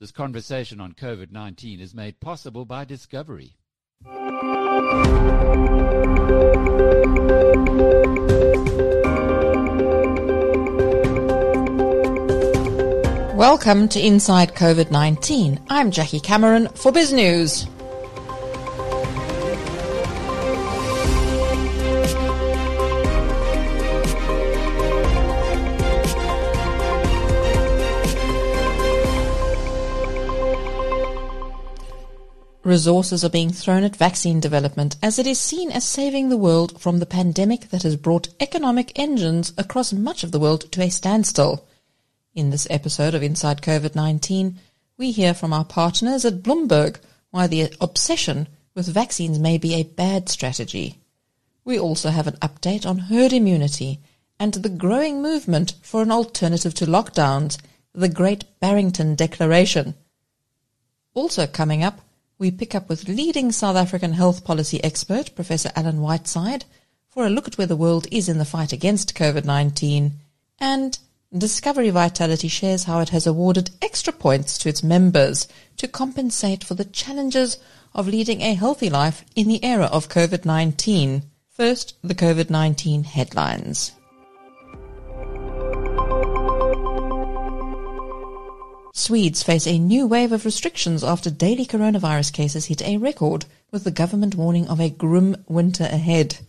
This 0.00 0.12
conversation 0.12 0.80
on 0.80 0.94
COVID 0.94 1.30
19 1.30 1.78
is 1.78 1.94
made 1.94 2.20
possible 2.20 2.64
by 2.64 2.86
Discovery. 2.86 3.56
Welcome 13.36 13.88
to 13.90 14.00
Inside 14.00 14.54
COVID 14.54 14.90
19. 14.90 15.60
I'm 15.68 15.90
Jackie 15.90 16.20
Cameron 16.20 16.68
for 16.68 16.90
Biz 16.92 17.12
News. 17.12 17.66
Resources 32.70 33.24
are 33.24 33.30
being 33.30 33.50
thrown 33.50 33.82
at 33.82 33.96
vaccine 33.96 34.38
development 34.38 34.94
as 35.02 35.18
it 35.18 35.26
is 35.26 35.40
seen 35.40 35.72
as 35.72 35.84
saving 35.84 36.28
the 36.28 36.36
world 36.36 36.80
from 36.80 37.00
the 37.00 37.04
pandemic 37.04 37.70
that 37.70 37.82
has 37.82 37.96
brought 37.96 38.28
economic 38.38 38.96
engines 38.96 39.52
across 39.58 39.92
much 39.92 40.22
of 40.22 40.30
the 40.30 40.38
world 40.38 40.70
to 40.70 40.80
a 40.80 40.88
standstill. 40.88 41.66
In 42.32 42.50
this 42.50 42.68
episode 42.70 43.12
of 43.12 43.24
Inside 43.24 43.60
COVID-19, 43.60 44.54
we 44.96 45.10
hear 45.10 45.34
from 45.34 45.52
our 45.52 45.64
partners 45.64 46.24
at 46.24 46.44
Bloomberg 46.44 47.00
why 47.32 47.48
the 47.48 47.74
obsession 47.80 48.46
with 48.76 48.86
vaccines 48.86 49.40
may 49.40 49.58
be 49.58 49.74
a 49.74 49.82
bad 49.82 50.28
strategy. 50.28 51.00
We 51.64 51.76
also 51.76 52.10
have 52.10 52.28
an 52.28 52.36
update 52.36 52.86
on 52.86 52.98
herd 52.98 53.32
immunity 53.32 53.98
and 54.38 54.54
the 54.54 54.68
growing 54.68 55.20
movement 55.20 55.74
for 55.82 56.02
an 56.02 56.12
alternative 56.12 56.74
to 56.74 56.86
lockdowns, 56.86 57.58
the 57.92 58.08
Great 58.08 58.44
Barrington 58.60 59.16
Declaration. 59.16 59.96
Also 61.14 61.48
coming 61.48 61.82
up, 61.82 62.00
we 62.40 62.50
pick 62.50 62.74
up 62.74 62.88
with 62.88 63.06
leading 63.06 63.52
South 63.52 63.76
African 63.76 64.14
health 64.14 64.44
policy 64.44 64.82
expert, 64.82 65.34
Professor 65.34 65.70
Alan 65.76 66.00
Whiteside, 66.00 66.64
for 67.06 67.26
a 67.26 67.30
look 67.30 67.46
at 67.46 67.58
where 67.58 67.66
the 67.66 67.76
world 67.76 68.06
is 68.10 68.30
in 68.30 68.38
the 68.38 68.46
fight 68.46 68.72
against 68.72 69.14
COVID-19. 69.14 70.12
And 70.58 70.98
Discovery 71.36 71.90
Vitality 71.90 72.48
shares 72.48 72.84
how 72.84 73.00
it 73.00 73.10
has 73.10 73.26
awarded 73.26 73.70
extra 73.82 74.12
points 74.12 74.56
to 74.58 74.70
its 74.70 74.82
members 74.82 75.46
to 75.76 75.86
compensate 75.86 76.64
for 76.64 76.74
the 76.74 76.86
challenges 76.86 77.58
of 77.94 78.08
leading 78.08 78.40
a 78.40 78.54
healthy 78.54 78.88
life 78.88 79.22
in 79.36 79.46
the 79.46 79.62
era 79.62 79.84
of 79.92 80.08
COVID-19. 80.08 81.22
First, 81.50 81.94
the 82.02 82.14
COVID-19 82.14 83.04
headlines. 83.04 83.92
Swedes 89.00 89.42
face 89.42 89.66
a 89.66 89.78
new 89.78 90.06
wave 90.06 90.30
of 90.30 90.44
restrictions 90.44 91.02
after 91.02 91.30
daily 91.30 91.64
coronavirus 91.64 92.34
cases 92.34 92.66
hit 92.66 92.82
a 92.82 92.98
record, 92.98 93.46
with 93.70 93.84
the 93.84 93.90
government 93.90 94.34
warning 94.34 94.68
of 94.68 94.78
a 94.78 94.90
grim 94.90 95.42
winter 95.48 95.84
ahead. 95.84 96.40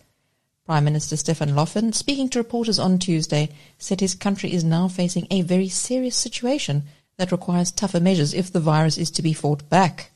Prime 0.66 0.84
Minister 0.84 1.16
Stefan 1.16 1.52
Löfven, 1.52 1.94
speaking 1.94 2.28
to 2.28 2.38
reporters 2.38 2.78
on 2.78 2.98
Tuesday, 2.98 3.48
said 3.78 4.00
his 4.00 4.14
country 4.14 4.52
is 4.52 4.64
now 4.64 4.86
facing 4.86 5.26
a 5.30 5.40
very 5.40 5.70
serious 5.70 6.14
situation 6.14 6.82
that 7.16 7.32
requires 7.32 7.72
tougher 7.72 8.00
measures 8.00 8.34
if 8.34 8.52
the 8.52 8.60
virus 8.60 8.98
is 8.98 9.10
to 9.12 9.22
be 9.22 9.32
fought 9.32 9.66
back. 9.70 10.10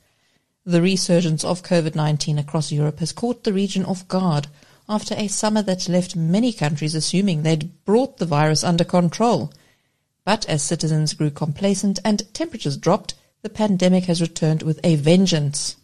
The 0.67 0.83
resurgence 0.83 1.43
of 1.43 1.63
COVID-19 1.63 2.39
across 2.39 2.71
Europe 2.71 2.99
has 2.99 3.13
caught 3.13 3.45
the 3.45 3.55
region 3.55 3.87
off 3.87 4.07
guard 4.09 4.49
after 4.91 5.15
a 5.15 5.29
summer 5.29 5.63
that 5.63 5.89
left 5.89 6.15
many 6.15 6.53
countries 6.53 6.95
assuming 6.95 7.45
they'd 7.45 7.83
brought 7.87 8.19
the 8.19 8.27
virus 8.27 8.63
under 8.63 8.85
control– 8.85 9.51
but 10.27 10.45
as 10.47 10.61
citizens 10.61 11.15
grew 11.15 11.31
complacent 11.31 12.01
and 12.05 12.35
temperatures 12.35 12.77
dropped, 12.77 13.15
the 13.43 13.49
pandemic 13.49 14.05
has 14.07 14.21
returned 14.21 14.61
with 14.65 14.81
a 14.83 14.97
vengeance. 14.97 15.77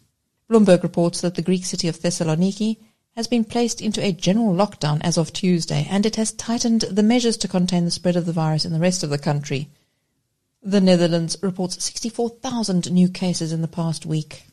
Bloomberg 0.49 0.83
reports 0.83 1.21
that 1.21 1.35
the 1.35 1.41
Greek 1.41 1.63
city 1.63 1.87
of 1.87 1.97
Thessaloniki 1.97 2.77
has 3.15 3.25
been 3.25 3.45
placed 3.45 3.79
into 3.79 4.03
a 4.03 4.11
general 4.11 4.53
lockdown 4.53 4.99
as 5.01 5.17
of 5.17 5.31
Tuesday, 5.31 5.87
and 5.89 6.05
it 6.05 6.17
has 6.17 6.33
tightened 6.33 6.81
the 6.81 7.01
measures 7.01 7.37
to 7.37 7.47
contain 7.47 7.85
the 7.85 7.91
spread 7.91 8.17
of 8.17 8.25
the 8.25 8.33
virus 8.33 8.65
in 8.65 8.73
the 8.73 8.81
rest 8.81 9.01
of 9.01 9.09
the 9.09 9.17
country. 9.17 9.69
The 10.61 10.81
Netherlands 10.81 11.37
reports 11.41 11.81
64,000 11.81 12.91
new 12.91 13.07
cases 13.07 13.53
in 13.53 13.61
the 13.61 13.67
past 13.69 14.05
week. 14.05 14.43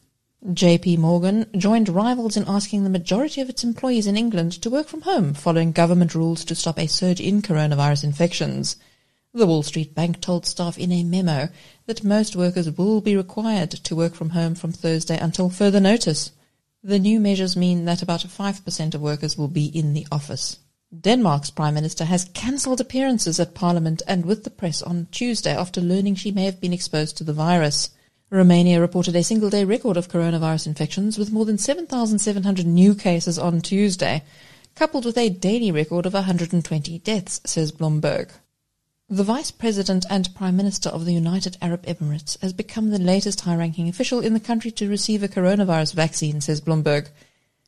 JP 0.47 0.99
Morgan 0.99 1.47
joined 1.59 1.89
rivals 1.89 2.37
in 2.37 2.45
asking 2.47 2.85
the 2.85 2.91
majority 2.91 3.41
of 3.41 3.51
its 3.51 3.65
employees 3.65 4.07
in 4.07 4.17
England 4.17 4.53
to 4.63 4.71
work 4.71 4.87
from 4.87 5.01
home 5.01 5.35
following 5.35 5.73
government 5.73 6.15
rules 6.15 6.45
to 6.45 6.55
stop 6.55 6.79
a 6.79 6.87
surge 6.87 7.21
in 7.21 7.43
coronavirus 7.43 8.05
infections. 8.05 8.77
The 9.33 9.47
Wall 9.47 9.63
Street 9.63 9.95
Bank 9.95 10.21
told 10.21 10.45
staff 10.45 10.77
in 10.77 10.91
a 10.91 11.05
memo 11.05 11.51
that 11.87 12.03
most 12.03 12.35
workers 12.35 12.69
will 12.69 13.01
be 13.01 13.17
required 13.17 13.71
to 13.71 13.95
work 13.95 14.15
from 14.15 14.31
home 14.31 14.57
from 14.57 14.73
Thursday 14.73 15.17
until 15.17 15.49
further 15.49 15.79
notice. 15.79 16.33
The 16.83 16.99
new 16.99 17.21
measures 17.21 17.57
mean 17.57 17.85
that 17.85 18.03
about 18.03 18.23
5% 18.23 18.95
of 18.95 19.01
workers 19.01 19.39
will 19.39 19.47
be 19.47 19.67
in 19.67 19.95
the 19.95 20.05
office. 20.11 20.57
Denmark's 20.93 21.51
Prime 21.51 21.75
Minister 21.75 22.07
has 22.07 22.25
cancelled 22.35 22.81
appearances 22.81 23.39
at 23.39 23.55
Parliament 23.55 24.03
and 24.09 24.27
with 24.27 24.43
the 24.43 24.51
press 24.51 24.83
on 24.83 25.07
Tuesday 25.13 25.57
after 25.57 25.81
learning 25.81 26.17
she 26.17 26.33
may 26.33 26.47
have 26.47 26.61
been 26.61 26.73
exposed 26.73 27.17
to 27.19 27.23
the 27.23 27.33
virus. 27.33 27.91
Romania 28.31 28.81
reported 28.81 29.15
a 29.15 29.23
single 29.23 29.49
day 29.49 29.63
record 29.63 29.97
of 29.97 30.09
coronavirus 30.09 30.67
infections 30.67 31.19
with 31.19 31.31
more 31.31 31.45
than 31.45 31.57
7,700 31.57 32.67
new 32.67 32.97
cases 32.97 33.39
on 33.39 33.61
Tuesday, 33.61 34.25
coupled 34.75 35.05
with 35.05 35.17
a 35.17 35.29
daily 35.29 35.71
record 35.71 36.05
of 36.05 36.15
120 36.15 36.99
deaths, 36.99 37.41
says 37.45 37.71
Bloomberg. 37.71 38.31
The 39.13 39.25
Vice 39.25 39.51
President 39.51 40.07
and 40.09 40.33
Prime 40.37 40.55
Minister 40.57 40.89
of 40.89 41.05
the 41.05 41.13
United 41.13 41.59
Arab 41.61 41.85
Emirates 41.85 42.41
has 42.43 42.53
become 42.53 42.91
the 42.91 42.99
latest 43.01 43.41
high-ranking 43.41 43.89
official 43.89 44.21
in 44.21 44.35
the 44.35 44.39
country 44.39 44.71
to 44.71 44.89
receive 44.89 45.25
a 45.25 45.29
coronavirus 45.29 45.95
vaccine, 45.95 46.41
says 46.41 46.61
Bloomberg. 46.61 47.09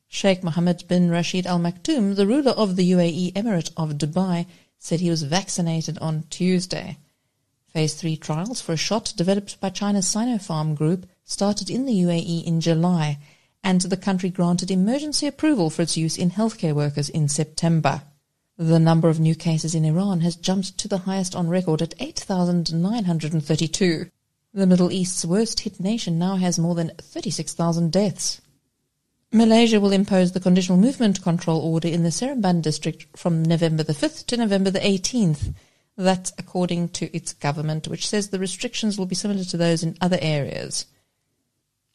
Sheikh 0.06 0.44
Mohammed 0.44 0.84
bin 0.86 1.10
Rashid 1.10 1.44
Al 1.48 1.58
Maktoum, 1.58 2.14
the 2.14 2.28
ruler 2.28 2.52
of 2.52 2.76
the 2.76 2.92
UAE 2.92 3.32
Emirate 3.32 3.72
of 3.76 3.94
Dubai, 3.94 4.46
said 4.78 5.00
he 5.00 5.10
was 5.10 5.24
vaccinated 5.24 5.98
on 5.98 6.22
Tuesday. 6.30 6.98
Phase 7.72 7.94
3 7.94 8.18
trials 8.18 8.60
for 8.60 8.74
a 8.74 8.76
shot 8.76 9.12
developed 9.16 9.58
by 9.58 9.70
China's 9.70 10.06
Sinopharm 10.06 10.76
group 10.76 11.08
started 11.24 11.68
in 11.68 11.86
the 11.86 12.02
UAE 12.02 12.44
in 12.44 12.60
July, 12.60 13.18
and 13.64 13.80
the 13.80 13.96
country 13.96 14.30
granted 14.30 14.70
emergency 14.70 15.26
approval 15.26 15.70
for 15.70 15.82
its 15.82 15.96
use 15.96 16.16
in 16.16 16.30
healthcare 16.30 16.72
workers 16.72 17.08
in 17.08 17.26
September. 17.26 18.02
The 18.62 18.78
number 18.78 19.08
of 19.08 19.18
new 19.18 19.34
cases 19.34 19.74
in 19.74 19.84
Iran 19.84 20.20
has 20.20 20.36
jumped 20.36 20.78
to 20.78 20.86
the 20.86 20.98
highest 20.98 21.34
on 21.34 21.48
record 21.48 21.82
at 21.82 21.94
8,932. 21.98 24.06
The 24.54 24.66
Middle 24.68 24.92
East's 24.92 25.24
worst 25.24 25.58
hit 25.58 25.80
nation 25.80 26.16
now 26.16 26.36
has 26.36 26.60
more 26.60 26.76
than 26.76 26.92
36,000 26.96 27.90
deaths. 27.90 28.40
Malaysia 29.32 29.80
will 29.80 29.90
impose 29.90 30.30
the 30.30 30.38
conditional 30.38 30.78
movement 30.78 31.24
control 31.24 31.58
order 31.58 31.88
in 31.88 32.04
the 32.04 32.10
Seremban 32.10 32.62
district 32.62 33.18
from 33.18 33.42
November 33.42 33.82
the 33.82 33.94
5th 33.94 34.26
to 34.26 34.36
November 34.36 34.70
the 34.70 34.78
18th. 34.78 35.52
That's 35.96 36.32
according 36.38 36.90
to 36.90 37.16
its 37.16 37.32
government, 37.32 37.88
which 37.88 38.06
says 38.06 38.28
the 38.28 38.38
restrictions 38.38 38.96
will 38.96 39.06
be 39.06 39.16
similar 39.16 39.42
to 39.42 39.56
those 39.56 39.82
in 39.82 39.96
other 40.00 40.18
areas. 40.22 40.86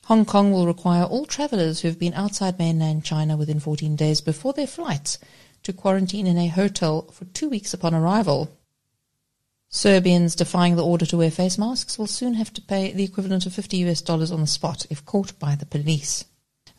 Hong 0.08 0.26
Kong 0.26 0.52
will 0.52 0.68
require 0.68 1.06
all 1.06 1.26
travellers 1.26 1.80
who 1.80 1.88
have 1.88 2.00
been 2.00 2.14
outside 2.14 2.60
mainland 2.60 3.06
China 3.06 3.38
within 3.38 3.62
14 3.62 3.96
days 3.96 4.20
before 4.20 4.52
their 4.52 4.68
flights 4.68 5.18
to 5.64 5.74
quarantine 5.74 6.28
in 6.28 6.38
a 6.38 6.48
hotel 6.48 7.04
for 7.12 7.26
two 7.26 7.50
weeks 7.50 7.74
upon 7.74 7.94
arrival. 7.94 8.50
Serbians 9.70 10.36
defying 10.36 10.76
the 10.76 10.86
order 10.86 11.06
to 11.06 11.18
wear 11.18 11.30
face 11.30 11.58
masks 11.58 12.00
will 12.00 12.08
soon 12.08 12.36
have 12.36 12.54
to 12.54 12.62
pay 12.62 12.94
the 12.94 13.04
equivalent 13.04 13.46
of 13.46 13.54
50 13.54 13.78
US 13.88 14.02
dollars 14.02 14.32
on 14.32 14.42
the 14.42 14.48
spot 14.48 14.86
if 14.90 15.06
caught 15.06 15.38
by 15.40 15.56
the 15.56 15.66
police. 15.66 16.26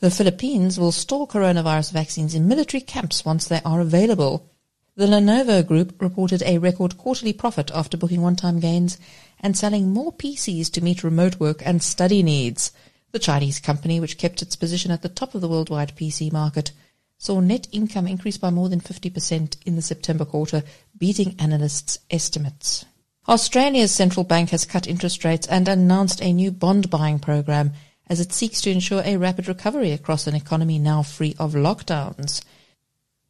The 0.00 0.10
Philippines 0.10 0.78
will 0.78 0.92
store 0.92 1.26
coronavirus 1.26 1.92
vaccines 1.92 2.34
in 2.34 2.48
military 2.48 2.80
camps 2.80 3.24
once 3.24 3.46
they 3.46 3.60
are 3.64 3.80
available. 3.80 4.48
The 4.94 5.06
Lenovo 5.06 5.66
Group 5.66 6.00
reported 6.00 6.42
a 6.42 6.58
record 6.58 6.96
quarterly 6.96 7.32
profit 7.32 7.70
after 7.72 7.96
booking 7.96 8.22
one-time 8.22 8.58
gains 8.58 8.96
and 9.40 9.56
selling 9.56 9.90
more 9.90 10.12
PCs 10.12 10.70
to 10.72 10.80
meet 10.80 11.04
remote 11.04 11.38
work 11.38 11.62
and 11.64 11.82
study 11.82 12.22
needs. 12.22 12.72
The 13.12 13.18
Chinese 13.18 13.60
company, 13.60 14.00
which 14.00 14.18
kept 14.18 14.42
its 14.42 14.56
position 14.56 14.90
at 14.90 15.02
the 15.02 15.08
top 15.08 15.34
of 15.34 15.40
the 15.40 15.48
worldwide 15.48 15.96
PC 15.96 16.32
market, 16.32 16.72
saw 17.18 17.40
net 17.40 17.68
income 17.72 18.06
increase 18.06 18.38
by 18.38 18.50
more 18.50 18.68
than 18.68 18.80
50% 18.80 19.56
in 19.66 19.76
the 19.76 19.82
September 19.82 20.24
quarter, 20.24 20.62
beating 20.96 21.34
analysts' 21.38 21.98
estimates. 22.10 22.84
Australia's 23.28 23.92
central 23.92 24.24
bank 24.24 24.50
has 24.50 24.64
cut 24.64 24.86
interest 24.86 25.24
rates 25.24 25.46
and 25.48 25.68
announced 25.68 26.22
a 26.22 26.32
new 26.32 26.50
bond 26.50 26.88
buying 26.88 27.18
program 27.18 27.72
as 28.08 28.20
it 28.20 28.32
seeks 28.32 28.62
to 28.62 28.70
ensure 28.70 29.02
a 29.04 29.18
rapid 29.18 29.48
recovery 29.48 29.92
across 29.92 30.26
an 30.26 30.34
economy 30.34 30.78
now 30.78 31.02
free 31.02 31.34
of 31.38 31.52
lockdowns. 31.52 32.42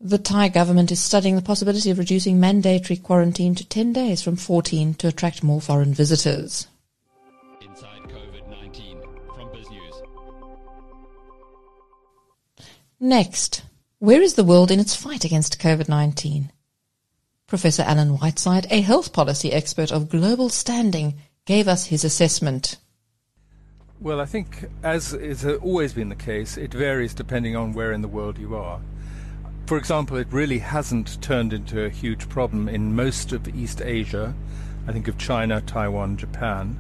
The 0.00 0.18
Thai 0.18 0.50
government 0.50 0.92
is 0.92 1.00
studying 1.00 1.34
the 1.34 1.42
possibility 1.42 1.90
of 1.90 1.98
reducing 1.98 2.38
mandatory 2.38 2.96
quarantine 2.96 3.56
to 3.56 3.66
10 3.66 3.92
days 3.92 4.22
from 4.22 4.36
14 4.36 4.94
to 4.94 5.08
attract 5.08 5.42
more 5.42 5.60
foreign 5.60 5.92
visitors. 5.92 6.68
Inside 7.60 8.02
COVID-19 8.02 9.02
from 9.34 9.50
Biz 9.50 9.70
News. 9.70 9.94
Next, 13.00 13.62
where 13.98 14.22
is 14.22 14.34
the 14.34 14.44
world 14.44 14.70
in 14.70 14.78
its 14.78 14.94
fight 14.94 15.24
against 15.24 15.60
COVID-19? 15.60 16.50
Professor 17.46 17.82
Alan 17.82 18.18
Whiteside, 18.18 18.66
a 18.70 18.80
health 18.80 19.12
policy 19.12 19.52
expert 19.52 19.90
of 19.90 20.08
global 20.08 20.48
standing, 20.48 21.14
gave 21.46 21.66
us 21.66 21.86
his 21.86 22.04
assessment. 22.04 22.76
Well, 24.00 24.20
I 24.20 24.26
think, 24.26 24.66
as 24.84 25.10
has 25.10 25.44
always 25.44 25.92
been 25.94 26.10
the 26.10 26.14
case, 26.14 26.56
it 26.56 26.72
varies 26.72 27.14
depending 27.14 27.56
on 27.56 27.72
where 27.72 27.90
in 27.90 28.02
the 28.02 28.08
world 28.08 28.38
you 28.38 28.54
are. 28.54 28.80
For 29.66 29.76
example, 29.76 30.16
it 30.16 30.28
really 30.30 30.58
hasn't 30.58 31.20
turned 31.20 31.52
into 31.52 31.84
a 31.84 31.90
huge 31.90 32.28
problem 32.28 32.68
in 32.68 32.94
most 32.94 33.32
of 33.32 33.48
East 33.48 33.82
Asia. 33.82 34.34
I 34.86 34.92
think 34.92 35.08
of 35.08 35.18
China, 35.18 35.60
Taiwan, 35.62 36.16
Japan. 36.16 36.78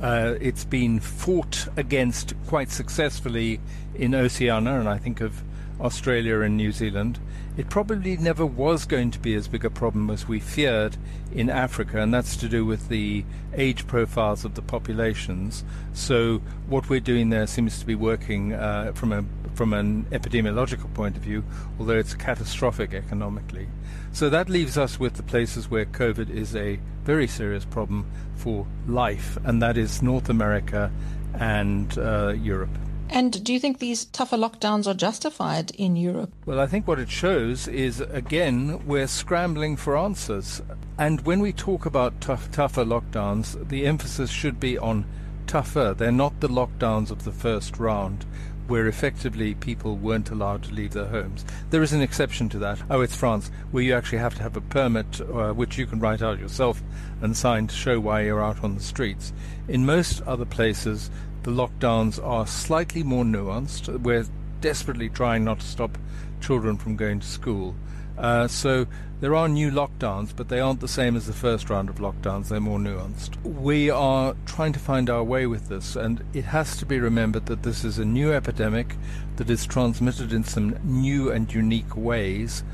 Uh, 0.00 0.34
it's 0.40 0.64
been 0.64 1.00
fought 1.00 1.66
against 1.76 2.34
quite 2.46 2.70
successfully 2.70 3.60
in 3.94 4.14
Oceania, 4.14 4.78
and 4.78 4.88
I 4.88 4.98
think 4.98 5.20
of 5.20 5.42
Australia 5.80 6.40
and 6.40 6.56
New 6.56 6.72
Zealand. 6.72 7.18
It 7.56 7.70
probably 7.70 8.16
never 8.16 8.44
was 8.44 8.84
going 8.84 9.10
to 9.12 9.18
be 9.18 9.34
as 9.34 9.48
big 9.48 9.64
a 9.64 9.70
problem 9.70 10.10
as 10.10 10.26
we 10.26 10.40
feared 10.40 10.96
in 11.32 11.48
Africa, 11.48 12.00
and 12.00 12.12
that's 12.12 12.36
to 12.38 12.48
do 12.48 12.64
with 12.64 12.88
the 12.88 13.24
age 13.54 13.86
profiles 13.86 14.44
of 14.44 14.54
the 14.54 14.62
populations. 14.62 15.64
So, 15.92 16.42
what 16.68 16.88
we're 16.88 17.00
doing 17.00 17.30
there 17.30 17.46
seems 17.46 17.78
to 17.78 17.86
be 17.86 17.94
working 17.94 18.52
uh, 18.52 18.92
from 18.94 19.12
a 19.12 19.24
from 19.54 19.72
an 19.72 20.04
epidemiological 20.10 20.92
point 20.94 21.16
of 21.16 21.22
view, 21.22 21.44
although 21.78 21.96
it's 21.96 22.14
catastrophic 22.14 22.92
economically. 22.92 23.68
So 24.12 24.28
that 24.30 24.48
leaves 24.48 24.76
us 24.76 24.98
with 24.98 25.14
the 25.14 25.22
places 25.22 25.70
where 25.70 25.84
COVID 25.84 26.30
is 26.30 26.54
a 26.54 26.78
very 27.04 27.26
serious 27.26 27.64
problem 27.64 28.06
for 28.36 28.66
life, 28.86 29.38
and 29.44 29.62
that 29.62 29.76
is 29.76 30.02
North 30.02 30.28
America 30.28 30.90
and 31.34 31.96
uh, 31.98 32.28
Europe. 32.28 32.76
And 33.10 33.44
do 33.44 33.52
you 33.52 33.60
think 33.60 33.78
these 33.78 34.06
tougher 34.06 34.36
lockdowns 34.36 34.86
are 34.86 34.94
justified 34.94 35.70
in 35.72 35.96
Europe? 35.96 36.32
Well, 36.46 36.60
I 36.60 36.66
think 36.66 36.88
what 36.88 36.98
it 36.98 37.10
shows 37.10 37.68
is, 37.68 38.00
again, 38.00 38.84
we're 38.86 39.06
scrambling 39.06 39.76
for 39.76 39.96
answers. 39.96 40.62
And 40.98 41.20
when 41.22 41.40
we 41.40 41.52
talk 41.52 41.86
about 41.86 42.20
tough, 42.20 42.50
tougher 42.50 42.84
lockdowns, 42.84 43.68
the 43.68 43.86
emphasis 43.86 44.30
should 44.30 44.58
be 44.58 44.78
on 44.78 45.04
tougher. 45.46 45.94
They're 45.96 46.10
not 46.10 46.40
the 46.40 46.48
lockdowns 46.48 47.10
of 47.10 47.24
the 47.24 47.32
first 47.32 47.78
round 47.78 48.24
where 48.66 48.86
effectively 48.86 49.54
people 49.54 49.96
weren't 49.96 50.30
allowed 50.30 50.62
to 50.64 50.72
leave 50.72 50.92
their 50.92 51.06
homes. 51.06 51.44
There 51.70 51.82
is 51.82 51.92
an 51.92 52.00
exception 52.00 52.48
to 52.50 52.58
that. 52.60 52.82
Oh, 52.88 53.02
it's 53.02 53.14
France, 53.14 53.50
where 53.70 53.82
you 53.82 53.94
actually 53.94 54.18
have 54.18 54.34
to 54.36 54.42
have 54.42 54.56
a 54.56 54.62
permit, 54.62 55.20
uh, 55.20 55.52
which 55.52 55.76
you 55.76 55.86
can 55.86 56.00
write 56.00 56.22
out 56.22 56.38
yourself 56.38 56.82
and 57.20 57.36
sign 57.36 57.66
to 57.66 57.74
show 57.74 58.00
why 58.00 58.22
you're 58.22 58.42
out 58.42 58.64
on 58.64 58.74
the 58.74 58.82
streets. 58.82 59.32
In 59.68 59.84
most 59.84 60.22
other 60.22 60.46
places, 60.46 61.10
the 61.44 61.50
lockdowns 61.50 62.22
are 62.24 62.46
slightly 62.46 63.02
more 63.02 63.24
nuanced. 63.24 64.00
We're 64.00 64.26
desperately 64.60 65.10
trying 65.10 65.44
not 65.44 65.60
to 65.60 65.66
stop 65.66 65.98
children 66.40 66.76
from 66.76 66.96
going 66.96 67.20
to 67.20 67.26
school. 67.26 67.76
Uh, 68.16 68.48
so 68.48 68.86
there 69.20 69.34
are 69.34 69.48
new 69.48 69.70
lockdowns, 69.70 70.34
but 70.34 70.48
they 70.48 70.60
aren't 70.60 70.80
the 70.80 70.88
same 70.88 71.16
as 71.16 71.26
the 71.26 71.32
first 71.32 71.68
round 71.68 71.90
of 71.90 71.96
lockdowns. 71.96 72.48
They're 72.48 72.60
more 72.60 72.78
nuanced. 72.78 73.42
We 73.44 73.90
are 73.90 74.34
trying 74.46 74.72
to 74.72 74.78
find 74.78 75.10
our 75.10 75.22
way 75.22 75.46
with 75.46 75.68
this, 75.68 75.96
and 75.96 76.24
it 76.32 76.44
has 76.44 76.76
to 76.78 76.86
be 76.86 76.98
remembered 76.98 77.46
that 77.46 77.62
this 77.62 77.84
is 77.84 77.98
a 77.98 78.04
new 78.04 78.32
epidemic 78.32 78.96
that 79.36 79.50
is 79.50 79.66
transmitted 79.66 80.32
in 80.32 80.44
some 80.44 80.78
new 80.82 81.30
and 81.30 81.52
unique 81.52 81.96
ways. 81.96 82.64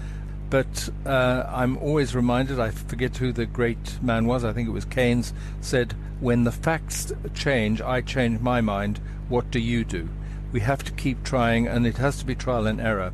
But 0.50 0.88
uh, 1.06 1.44
I'm 1.49 1.79
always 1.79 2.14
reminded, 2.14 2.58
I 2.58 2.70
forget 2.70 3.17
who 3.17 3.32
the 3.32 3.47
great 3.47 4.02
man 4.02 4.26
was, 4.26 4.44
I 4.44 4.52
think 4.52 4.69
it 4.69 4.73
was 4.73 4.85
Keynes, 4.85 5.32
said, 5.61 5.94
When 6.19 6.43
the 6.43 6.52
facts 6.52 7.12
change, 7.35 7.81
I 7.81 8.00
change 8.00 8.41
my 8.41 8.61
mind. 8.61 9.00
What 9.29 9.52
do 9.52 9.61
you 9.61 9.85
do? 9.85 10.08
We 10.50 10.58
have 10.61 10.82
to 10.85 10.93
keep 10.93 11.23
trying, 11.23 11.69
and 11.69 11.87
it 11.87 11.99
has 11.99 12.19
to 12.19 12.26
be 12.26 12.35
trial 12.35 12.67
and 12.67 12.81
error. 12.81 13.12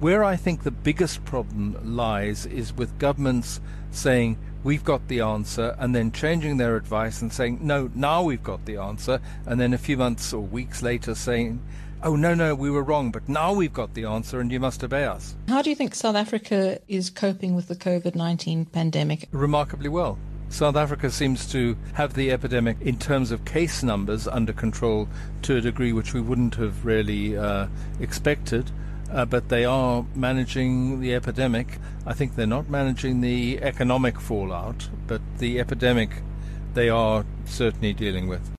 Where 0.00 0.24
I 0.24 0.34
think 0.34 0.64
the 0.64 0.72
biggest 0.72 1.24
problem 1.24 1.78
lies 1.84 2.44
is 2.46 2.76
with 2.76 2.98
governments 2.98 3.60
saying, 3.92 4.36
we've 4.64 4.84
got 4.84 5.06
the 5.06 5.20
answer, 5.20 5.76
and 5.78 5.94
then 5.94 6.10
changing 6.10 6.56
their 6.56 6.74
advice 6.74 7.22
and 7.22 7.32
saying, 7.32 7.60
no, 7.62 7.88
now 7.94 8.24
we've 8.24 8.42
got 8.42 8.64
the 8.64 8.76
answer, 8.76 9.20
and 9.46 9.60
then 9.60 9.72
a 9.72 9.78
few 9.78 9.96
months 9.96 10.32
or 10.32 10.42
weeks 10.42 10.82
later 10.82 11.14
saying, 11.14 11.62
oh, 12.02 12.16
no, 12.16 12.34
no, 12.34 12.54
we 12.54 12.70
were 12.70 12.82
wrong, 12.82 13.10
but 13.10 13.28
now 13.28 13.52
we've 13.52 13.72
got 13.72 13.94
the 13.94 14.04
answer 14.04 14.40
and 14.40 14.50
you 14.50 14.60
must 14.60 14.82
obey 14.84 15.04
us. 15.04 15.34
How 15.48 15.62
do 15.62 15.70
you 15.70 15.76
think 15.76 15.94
South 15.94 16.16
Africa 16.16 16.80
is 16.88 17.10
coping 17.10 17.54
with 17.54 17.68
the 17.68 17.76
COVID 17.76 18.14
19 18.14 18.66
pandemic? 18.66 19.28
Remarkably 19.32 19.88
well. 19.88 20.18
South 20.48 20.76
Africa 20.76 21.10
seems 21.10 21.50
to 21.50 21.76
have 21.94 22.14
the 22.14 22.30
epidemic 22.30 22.76
in 22.80 22.98
terms 22.98 23.32
of 23.32 23.44
case 23.44 23.82
numbers 23.82 24.28
under 24.28 24.52
control 24.52 25.08
to 25.42 25.56
a 25.56 25.60
degree 25.60 25.92
which 25.92 26.14
we 26.14 26.20
wouldn't 26.20 26.54
have 26.54 26.86
really 26.86 27.36
uh, 27.36 27.66
expected 27.98 28.70
uh, 29.10 29.24
but 29.24 29.48
they 29.48 29.64
are 29.64 30.04
managing 30.14 31.00
the 31.00 31.14
epidemic. 31.14 31.78
I 32.06 32.12
think 32.12 32.34
they're 32.34 32.46
not 32.46 32.68
managing 32.68 33.20
the 33.20 33.60
economic 33.62 34.20
fallout, 34.20 34.88
but 35.06 35.20
the 35.38 35.60
epidemic 35.60 36.10
they 36.74 36.88
are 36.88 37.24
certainly 37.46 37.92
dealing 37.92 38.28
with. 38.28 38.55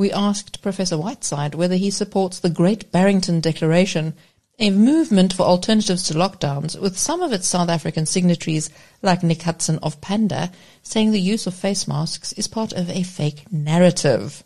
We 0.00 0.10
asked 0.12 0.62
Professor 0.62 0.96
Whiteside 0.96 1.54
whether 1.54 1.74
he 1.74 1.90
supports 1.90 2.38
the 2.38 2.48
Great 2.48 2.90
Barrington 2.90 3.38
Declaration, 3.40 4.14
a 4.58 4.70
movement 4.70 5.34
for 5.34 5.42
alternatives 5.42 6.04
to 6.04 6.14
lockdowns, 6.14 6.80
with 6.80 6.96
some 6.96 7.20
of 7.20 7.34
its 7.34 7.46
South 7.46 7.68
African 7.68 8.06
signatories, 8.06 8.70
like 9.02 9.22
Nick 9.22 9.42
Hudson 9.42 9.78
of 9.82 10.00
Panda, 10.00 10.52
saying 10.82 11.10
the 11.10 11.20
use 11.20 11.46
of 11.46 11.52
face 11.52 11.86
masks 11.86 12.32
is 12.32 12.48
part 12.48 12.72
of 12.72 12.88
a 12.88 13.02
fake 13.02 13.44
narrative. 13.52 14.42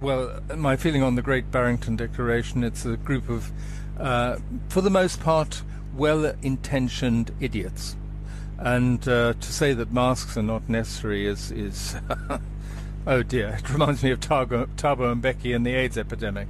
Well, 0.00 0.40
my 0.56 0.74
feeling 0.74 1.04
on 1.04 1.14
the 1.14 1.22
Great 1.22 1.52
Barrington 1.52 1.94
Declaration, 1.94 2.64
it's 2.64 2.84
a 2.84 2.96
group 2.96 3.28
of, 3.28 3.52
uh, 4.00 4.38
for 4.68 4.80
the 4.80 4.90
most 4.90 5.20
part, 5.20 5.62
well-intentioned 5.94 7.30
idiots. 7.38 7.94
And 8.58 9.06
uh, 9.06 9.34
to 9.34 9.52
say 9.52 9.74
that 9.74 9.92
masks 9.92 10.36
are 10.36 10.42
not 10.42 10.68
necessary 10.68 11.24
is, 11.24 11.52
is 11.52 11.94
oh 13.06 13.22
dear, 13.22 13.48
it 13.58 13.70
reminds 13.70 14.02
me 14.02 14.10
of 14.10 14.20
Thabo, 14.20 14.66
Mbeki 14.76 15.54
and 15.54 15.64
the 15.66 15.74
AIDS 15.74 15.98
epidemic. 15.98 16.48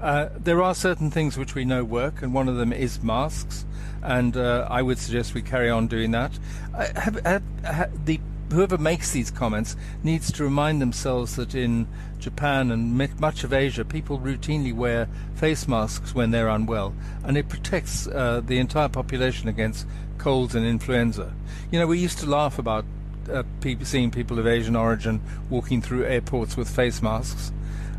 Uh, 0.00 0.30
there 0.36 0.62
are 0.62 0.74
certain 0.74 1.10
things 1.10 1.36
which 1.36 1.54
we 1.54 1.64
know 1.64 1.84
work, 1.84 2.22
and 2.22 2.32
one 2.32 2.48
of 2.48 2.56
them 2.56 2.72
is 2.72 3.02
masks, 3.02 3.66
and 4.02 4.36
uh, 4.36 4.66
I 4.70 4.80
would 4.80 4.98
suggest 4.98 5.34
we 5.34 5.42
carry 5.42 5.68
on 5.68 5.88
doing 5.88 6.12
that. 6.12 6.38
Have, 6.74 7.20
have, 7.24 7.42
have 7.64 8.06
the 8.06 8.18
whoever 8.50 8.78
makes 8.78 9.12
these 9.12 9.30
comments 9.30 9.76
needs 10.02 10.32
to 10.32 10.42
remind 10.42 10.82
themselves 10.82 11.36
that 11.36 11.54
in 11.54 11.86
Japan 12.18 12.70
and 12.70 12.96
much 13.20 13.44
of 13.44 13.52
Asia, 13.52 13.84
people 13.84 14.18
routinely 14.18 14.74
wear 14.74 15.08
face 15.34 15.68
masks 15.68 16.14
when 16.14 16.30
they're 16.30 16.48
unwell, 16.48 16.94
and 17.24 17.36
it 17.36 17.48
protects 17.48 18.06
uh, 18.08 18.40
the 18.44 18.58
entire 18.58 18.88
population 18.88 19.48
against 19.48 19.86
colds 20.18 20.54
and 20.54 20.66
influenza. 20.66 21.32
You 21.70 21.78
know, 21.78 21.86
we 21.86 21.98
used 21.98 22.18
to 22.18 22.26
laugh 22.26 22.58
about 22.58 22.84
uh, 23.32 23.42
people, 23.60 23.84
seeing 23.84 24.10
people 24.10 24.38
of 24.38 24.46
Asian 24.46 24.76
origin 24.76 25.20
walking 25.48 25.82
through 25.82 26.04
airports 26.04 26.56
with 26.56 26.68
face 26.68 27.02
masks. 27.02 27.52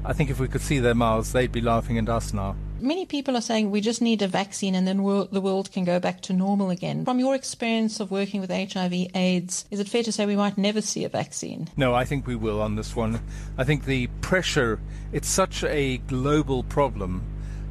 I 0.03 0.13
think 0.13 0.29
if 0.29 0.39
we 0.39 0.47
could 0.47 0.61
see 0.61 0.79
their 0.79 0.95
mouths, 0.95 1.31
they'd 1.31 1.51
be 1.51 1.61
laughing 1.61 1.97
at 1.97 2.09
us 2.09 2.33
now 2.33 2.55
many 2.81 3.05
people 3.05 3.37
are 3.37 3.41
saying 3.41 3.71
we 3.71 3.81
just 3.81 4.01
need 4.01 4.21
a 4.21 4.27
vaccine 4.27 4.75
and 4.75 4.87
then 4.87 4.97
the 4.97 5.41
world 5.41 5.71
can 5.71 5.83
go 5.83 5.99
back 5.99 6.21
to 6.21 6.33
normal 6.33 6.69
again. 6.69 7.05
From 7.05 7.19
your 7.19 7.35
experience 7.35 7.99
of 7.99 8.11
working 8.11 8.41
with 8.41 8.49
HIV 8.49 8.93
AIDS, 9.15 9.65
is 9.71 9.79
it 9.79 9.87
fair 9.87 10.03
to 10.03 10.11
say 10.11 10.25
we 10.25 10.35
might 10.35 10.57
never 10.57 10.81
see 10.81 11.03
a 11.05 11.09
vaccine? 11.09 11.69
No, 11.77 11.93
I 11.93 12.05
think 12.05 12.27
we 12.27 12.35
will 12.35 12.61
on 12.61 12.75
this 12.75 12.95
one. 12.95 13.21
I 13.57 13.63
think 13.63 13.85
the 13.85 14.07
pressure, 14.21 14.79
it's 15.11 15.29
such 15.29 15.63
a 15.63 15.97
global 15.99 16.63
problem, 16.63 17.23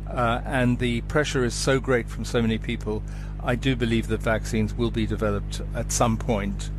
uh, 0.09 0.43
and 0.45 0.79
the 0.79 1.03
pressure 1.03 1.45
is 1.45 1.55
so 1.55 1.81
great 1.81 2.09
from 2.09 2.25
so 2.25 2.41
many 2.41 2.59
people. 2.59 3.03
I 3.43 3.55
do 3.55 3.75
believe 3.75 4.09
that 4.09 4.21
vaccines 4.21 4.75
will 4.75 4.91
be 4.91 5.07
developed 5.07 5.63
at 5.75 5.93
some 5.93 6.17
point. 6.17 6.71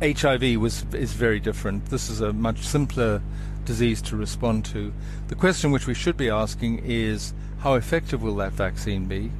HIV 0.00 0.60
was 0.60 0.84
is 0.92 1.12
very 1.14 1.40
different. 1.40 1.86
This 1.86 2.10
is 2.10 2.20
a 2.20 2.32
much 2.32 2.58
simpler 2.58 3.22
disease 3.64 4.02
to 4.02 4.16
respond 4.16 4.64
to. 4.66 4.92
The 5.28 5.34
question 5.34 5.70
which 5.70 5.86
we 5.86 5.94
should 5.94 6.16
be 6.16 6.28
asking 6.28 6.82
is 6.84 7.32
how 7.58 7.74
effective 7.74 8.22
will 8.22 8.36
that 8.36 8.52
vaccine 8.52 9.06
be? 9.06 9.30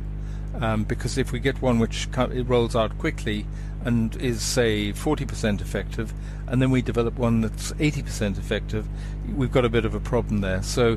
Um, 0.60 0.84
because 0.84 1.18
if 1.18 1.32
we 1.32 1.40
get 1.40 1.60
one 1.60 1.78
which 1.78 2.08
rolls 2.16 2.74
out 2.74 2.96
quickly 2.98 3.46
and 3.84 4.16
is 4.16 4.42
say 4.42 4.92
40% 4.92 5.60
effective, 5.60 6.12
and 6.48 6.60
then 6.60 6.70
we 6.70 6.82
develop 6.82 7.18
one 7.18 7.42
that's 7.42 7.72
80% 7.72 8.38
effective, 8.38 8.88
we've 9.34 9.52
got 9.52 9.64
a 9.64 9.68
bit 9.68 9.84
of 9.84 9.94
a 9.94 10.00
problem 10.00 10.40
there. 10.40 10.62
So 10.62 10.96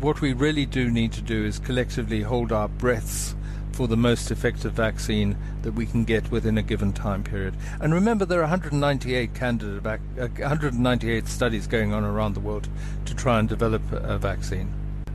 what 0.00 0.20
we 0.20 0.32
really 0.32 0.64
do 0.64 0.88
need 0.88 1.12
to 1.12 1.20
do 1.20 1.44
is 1.44 1.58
collectively 1.58 2.22
hold 2.22 2.52
our 2.52 2.68
breaths 2.68 3.34
for 3.72 3.88
the 3.88 3.96
most 3.96 4.30
effective 4.30 4.72
vaccine 4.72 5.36
that 5.62 5.72
we 5.72 5.86
can 5.86 6.04
get 6.04 6.30
within 6.30 6.58
a 6.58 6.62
given 6.62 6.92
time 6.92 7.22
period. 7.22 7.54
And 7.80 7.94
remember, 7.94 8.24
there 8.24 8.40
are 8.40 8.42
198 8.42 9.34
candidate 9.34 9.82
vac- 9.82 10.00
uh, 10.18 10.28
198 10.28 11.26
studies 11.26 11.66
going 11.66 11.92
on 11.92 12.04
around 12.04 12.34
the 12.34 12.40
world 12.40 12.68
to 13.06 13.14
try 13.14 13.38
and 13.38 13.48
develop 13.48 13.82
a 13.92 14.18
vaccine. 14.18 14.72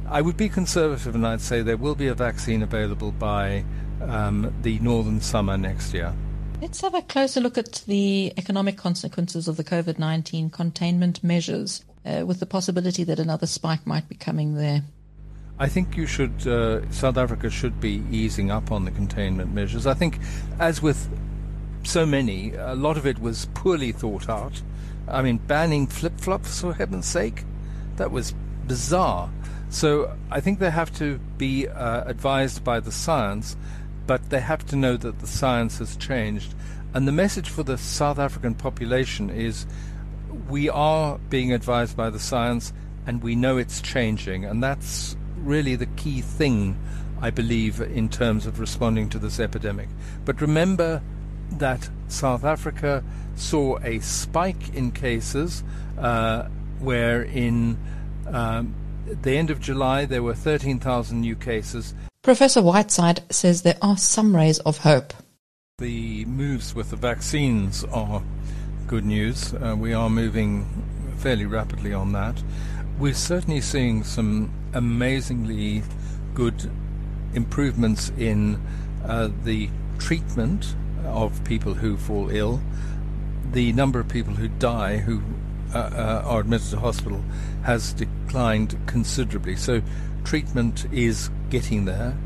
I 0.07 0.21
would 0.21 0.37
be 0.37 0.49
conservative 0.49 1.15
and 1.15 1.25
I'd 1.25 1.41
say 1.41 1.61
there 1.61 1.77
will 1.77 1.95
be 1.95 2.07
a 2.07 2.13
vaccine 2.13 2.61
available 2.61 3.11
by 3.11 3.63
um, 4.01 4.53
the 4.61 4.77
northern 4.79 5.19
summer 5.19 5.57
next 5.57 5.93
year. 5.93 6.13
Let's 6.61 6.81
have 6.81 6.93
a 6.93 7.01
closer 7.01 7.41
look 7.41 7.57
at 7.57 7.83
the 7.87 8.33
economic 8.37 8.77
consequences 8.77 9.47
of 9.47 9.57
the 9.57 9.63
COVID 9.63 9.99
19 9.99 10.49
containment 10.51 11.23
measures, 11.23 11.83
uh, 12.05 12.23
with 12.25 12.39
the 12.39 12.45
possibility 12.45 13.03
that 13.03 13.19
another 13.19 13.47
spike 13.47 13.85
might 13.85 14.07
be 14.07 14.15
coming 14.15 14.55
there. 14.55 14.83
I 15.57 15.69
think 15.69 15.95
you 15.95 16.05
should, 16.05 16.45
uh, 16.45 16.89
South 16.91 17.17
Africa 17.17 17.49
should 17.49 17.79
be 17.79 18.03
easing 18.11 18.51
up 18.51 18.71
on 18.71 18.83
the 18.83 18.91
containment 18.91 19.53
measures. 19.53 19.87
I 19.87 19.93
think, 19.93 20.19
as 20.59 20.81
with 20.81 21.09
so 21.83 22.05
many, 22.05 22.53
a 22.55 22.75
lot 22.75 22.97
of 22.97 23.05
it 23.05 23.19
was 23.19 23.47
poorly 23.53 23.93
thought 23.93 24.27
out. 24.27 24.61
I 25.07 25.21
mean, 25.21 25.37
banning 25.37 25.87
flip 25.87 26.19
flops, 26.19 26.61
for 26.61 26.73
heaven's 26.73 27.05
sake 27.05 27.43
That 27.97 28.11
was 28.11 28.33
bizarre. 28.67 29.29
So 29.69 30.15
I 30.29 30.41
think 30.41 30.59
they 30.59 30.71
have 30.71 30.93
to 30.97 31.19
be 31.37 31.67
uh, 31.67 32.03
advised 32.05 32.63
by 32.63 32.81
the 32.81 32.91
science, 32.91 33.55
but 34.07 34.29
they 34.29 34.41
have 34.41 34.65
to 34.67 34.75
know 34.75 34.97
that 34.97 35.19
the 35.19 35.27
science 35.27 35.77
has 35.79 35.95
changed. 35.95 36.53
And 36.93 37.07
the 37.07 37.11
message 37.11 37.49
for 37.49 37.63
the 37.63 37.77
South 37.77 38.19
African 38.19 38.55
population 38.55 39.29
is 39.29 39.65
we 40.49 40.69
are 40.69 41.17
being 41.29 41.53
advised 41.53 41.95
by 41.95 42.09
the 42.09 42.19
science 42.19 42.73
and 43.07 43.23
we 43.23 43.35
know 43.35 43.57
it's 43.57 43.81
changing. 43.81 44.45
And 44.45 44.61
that's 44.63 45.15
really 45.45 45.75
the 45.75 45.85
key 45.85 46.21
thing, 46.21 46.77
I 47.21 47.29
believe, 47.29 47.79
in 47.81 48.09
terms 48.09 48.45
of 48.45 48.59
responding 48.59 49.09
to 49.09 49.19
this 49.19 49.39
epidemic. 49.39 49.89
But 50.25 50.41
remember 50.41 51.01
that 51.51 51.89
South 52.07 52.43
Africa 52.43 53.03
saw 53.35 53.77
a 53.83 53.99
spike 53.99 54.73
in 54.73 54.91
cases 54.91 55.63
uh, 55.97 56.47
where 56.79 57.23
in 57.23 57.77
um, 58.27 58.73
the 59.05 59.37
end 59.37 59.49
of 59.49 59.59
July 59.59 60.05
there 60.05 60.23
were 60.23 60.33
13,000 60.33 61.19
new 61.19 61.35
cases. 61.35 61.93
Professor 62.21 62.61
Whiteside 62.61 63.21
says 63.29 63.61
there 63.61 63.77
are 63.81 63.97
some 63.97 64.35
rays 64.35 64.59
of 64.59 64.79
hope. 64.79 65.13
The 65.77 66.25
moves 66.25 66.73
with 66.73 66.89
the 66.89 66.95
vaccines 66.95 67.83
are 67.85 68.23
good 68.87 69.05
news. 69.05 69.53
Uh, 69.53 69.75
we 69.77 69.93
are 69.93 70.09
moving 70.09 70.65
fairly 71.17 71.45
rapidly 71.45 71.93
on 71.93 72.13
that. 72.13 72.41
We're 72.97 73.13
certainly 73.13 73.59
seeing 73.59 74.05
some 74.05 74.53
amazingly 74.73 75.83
good 76.33 76.71
improvements 77.33 78.09
in 78.17 78.61
uh, 79.03 79.29
the 79.43 79.69
treatment 79.99 80.75
of 81.03 81.43
people 81.43 81.73
who 81.73 81.97
fall 81.97 82.29
ill. 82.29 82.61
The 83.51 83.73
number 83.73 83.99
of 83.99 84.07
people 84.07 84.33
who 84.33 84.47
die 84.47 84.97
who 84.97 85.21
uh, 85.73 85.77
uh, 85.77 86.23
are 86.25 86.39
admitted 86.39 86.69
to 86.69 86.79
hospital 86.79 87.21
has 87.63 87.91
declined 87.91 88.77
considerably. 88.85 89.57
So 89.57 89.81
treatment 90.23 90.85
is 90.93 91.29
getting 91.49 91.83
there. 91.83 92.17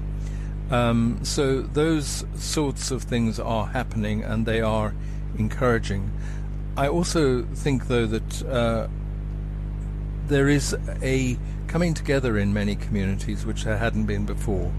Um, 0.70 1.20
so 1.24 1.62
those 1.62 2.26
sorts 2.36 2.92
of 2.92 3.02
things 3.02 3.40
are 3.40 3.66
happening 3.66 4.24
and 4.24 4.46
they 4.46 4.62
are 4.62 4.94
encouraging. 5.36 6.12
I 6.78 6.88
also 6.88 7.44
think, 7.44 7.88
though, 7.88 8.06
that 8.06 8.44
uh, 8.44 8.88
there 10.30 10.48
is 10.48 10.76
a 11.02 11.38
coming 11.68 11.94
together 11.94 12.38
in 12.38 12.54
many 12.54 12.76
communities 12.76 13.46
which 13.46 13.64
there 13.64 13.78
hadn't 13.78 14.06
been 14.06 14.26
before. 14.26 14.72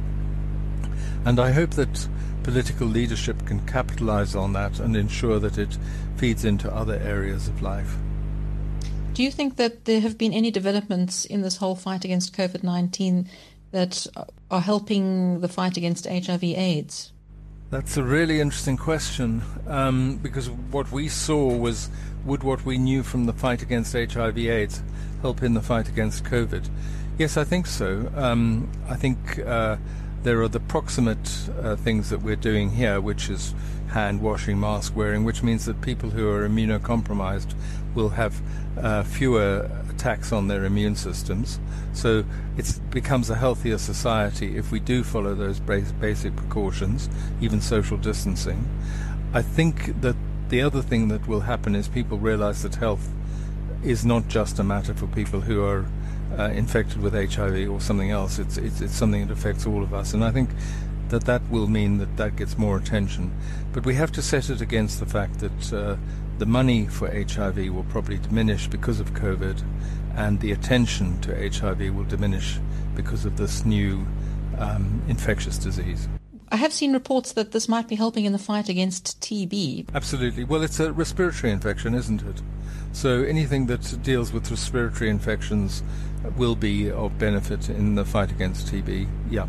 And 1.24 1.38
I 1.38 1.50
hope 1.52 1.70
that 1.72 2.08
political 2.42 2.86
leadership 2.86 3.46
can 3.46 3.66
capitalize 3.66 4.34
on 4.34 4.54
that 4.54 4.80
and 4.80 4.96
ensure 4.96 5.38
that 5.40 5.58
it 5.58 5.76
feeds 6.16 6.44
into 6.44 6.72
other 6.72 6.94
areas 6.94 7.48
of 7.48 7.62
life. 7.62 7.96
Do 9.12 9.22
you 9.22 9.30
think 9.30 9.56
that 9.56 9.84
there 9.84 10.00
have 10.00 10.16
been 10.16 10.32
any 10.32 10.50
developments 10.50 11.24
in 11.24 11.42
this 11.42 11.58
whole 11.58 11.76
fight 11.76 12.04
against 12.04 12.34
COVID 12.34 12.62
19 12.62 13.28
that 13.72 14.06
are 14.50 14.60
helping 14.60 15.40
the 15.40 15.48
fight 15.48 15.76
against 15.76 16.06
HIV 16.06 16.42
AIDS? 16.42 17.12
That's 17.70 17.96
a 17.96 18.02
really 18.02 18.40
interesting 18.40 18.76
question 18.76 19.42
um, 19.68 20.16
because 20.16 20.48
what 20.48 20.90
we 20.90 21.08
saw 21.08 21.54
was 21.54 21.88
would 22.24 22.42
what 22.42 22.64
we 22.64 22.78
knew 22.78 23.02
from 23.02 23.26
the 23.26 23.32
fight 23.32 23.62
against 23.62 23.92
HIV 23.92 24.38
AIDS 24.38 24.82
help 25.22 25.42
in 25.42 25.54
the 25.54 25.62
fight 25.62 25.88
against 25.88 26.24
COVID? 26.24 26.68
Yes, 27.18 27.36
I 27.36 27.44
think 27.44 27.66
so. 27.66 28.10
Um, 28.16 28.70
I 28.88 28.96
think 28.96 29.38
uh, 29.40 29.76
there 30.22 30.40
are 30.42 30.48
the 30.48 30.60
proximate 30.60 31.48
uh, 31.62 31.76
things 31.76 32.10
that 32.10 32.22
we're 32.22 32.36
doing 32.36 32.70
here, 32.70 33.00
which 33.00 33.28
is 33.28 33.54
hand 33.88 34.20
washing, 34.20 34.58
mask 34.58 34.94
wearing, 34.94 35.24
which 35.24 35.42
means 35.42 35.64
that 35.66 35.80
people 35.80 36.10
who 36.10 36.28
are 36.28 36.48
immunocompromised 36.48 37.54
will 37.94 38.10
have 38.10 38.40
uh, 38.78 39.02
fewer 39.02 39.70
attacks 39.90 40.32
on 40.32 40.48
their 40.48 40.64
immune 40.64 40.96
systems. 40.96 41.58
So 41.92 42.24
it 42.56 42.80
becomes 42.90 43.30
a 43.30 43.34
healthier 43.34 43.78
society 43.78 44.56
if 44.56 44.70
we 44.70 44.80
do 44.80 45.02
follow 45.02 45.34
those 45.34 45.60
basic 45.60 46.36
precautions, 46.36 47.08
even 47.40 47.60
social 47.60 47.96
distancing. 47.96 48.68
I 49.34 49.42
think 49.42 50.00
that 50.00 50.16
the 50.48 50.62
other 50.62 50.82
thing 50.82 51.08
that 51.08 51.26
will 51.28 51.40
happen 51.40 51.74
is 51.74 51.88
people 51.88 52.18
realize 52.18 52.62
that 52.62 52.76
health 52.76 53.08
is 53.84 54.04
not 54.04 54.28
just 54.28 54.58
a 54.58 54.64
matter 54.64 54.94
for 54.94 55.06
people 55.06 55.40
who 55.40 55.64
are 55.64 55.86
uh, 56.38 56.44
infected 56.50 57.00
with 57.00 57.12
HIV 57.12 57.70
or 57.70 57.80
something 57.80 58.10
else. 58.10 58.38
It's, 58.38 58.56
it's, 58.56 58.80
it's 58.80 58.94
something 58.94 59.26
that 59.26 59.32
affects 59.32 59.66
all 59.66 59.82
of 59.82 59.94
us, 59.94 60.14
and 60.14 60.24
I 60.24 60.30
think 60.30 60.50
that 61.08 61.24
that 61.24 61.42
will 61.50 61.66
mean 61.66 61.98
that 61.98 62.16
that 62.16 62.36
gets 62.36 62.56
more 62.56 62.76
attention. 62.76 63.32
But 63.72 63.84
we 63.84 63.94
have 63.94 64.12
to 64.12 64.22
set 64.22 64.48
it 64.48 64.60
against 64.60 65.00
the 65.00 65.06
fact 65.06 65.40
that 65.40 65.72
uh, 65.72 65.96
the 66.38 66.46
money 66.46 66.86
for 66.86 67.10
HIV 67.10 67.72
will 67.74 67.86
probably 67.90 68.18
diminish 68.18 68.68
because 68.68 69.00
of 69.00 69.12
COVID, 69.12 69.62
and 70.14 70.40
the 70.40 70.52
attention 70.52 71.20
to 71.22 71.50
HIV 71.50 71.94
will 71.94 72.04
diminish 72.04 72.58
because 72.94 73.24
of 73.24 73.36
this 73.36 73.64
new 73.64 74.06
um, 74.58 75.02
infectious 75.08 75.58
disease. 75.58 76.08
I 76.52 76.56
have 76.56 76.72
seen 76.72 76.92
reports 76.92 77.32
that 77.32 77.52
this 77.52 77.68
might 77.68 77.86
be 77.86 77.94
helping 77.94 78.24
in 78.24 78.32
the 78.32 78.38
fight 78.38 78.68
against 78.68 79.20
TB. 79.20 79.86
Absolutely. 79.94 80.42
Well, 80.42 80.62
it's 80.62 80.80
a 80.80 80.92
respiratory 80.92 81.52
infection, 81.52 81.94
isn't 81.94 82.22
it? 82.22 82.42
So 82.92 83.22
anything 83.22 83.66
that 83.66 84.02
deals 84.02 84.32
with 84.32 84.50
respiratory 84.50 85.10
infections 85.10 85.82
will 86.36 86.56
be 86.56 86.90
of 86.90 87.18
benefit 87.18 87.68
in 87.68 87.94
the 87.94 88.04
fight 88.04 88.30
against 88.30 88.66
TB. 88.66 89.08
Yeah. 89.30 89.46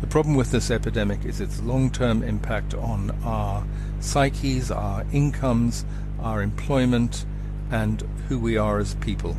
The 0.00 0.06
problem 0.06 0.36
with 0.36 0.50
this 0.50 0.70
epidemic 0.70 1.24
is 1.24 1.40
its 1.40 1.60
long 1.60 1.90
term 1.90 2.22
impact 2.22 2.74
on 2.74 3.10
our 3.24 3.64
psyches, 4.00 4.70
our 4.70 5.04
incomes, 5.12 5.84
our 6.20 6.42
employment, 6.42 7.26
and 7.70 8.02
who 8.28 8.38
we 8.38 8.56
are 8.56 8.78
as 8.78 8.94
people. 8.96 9.36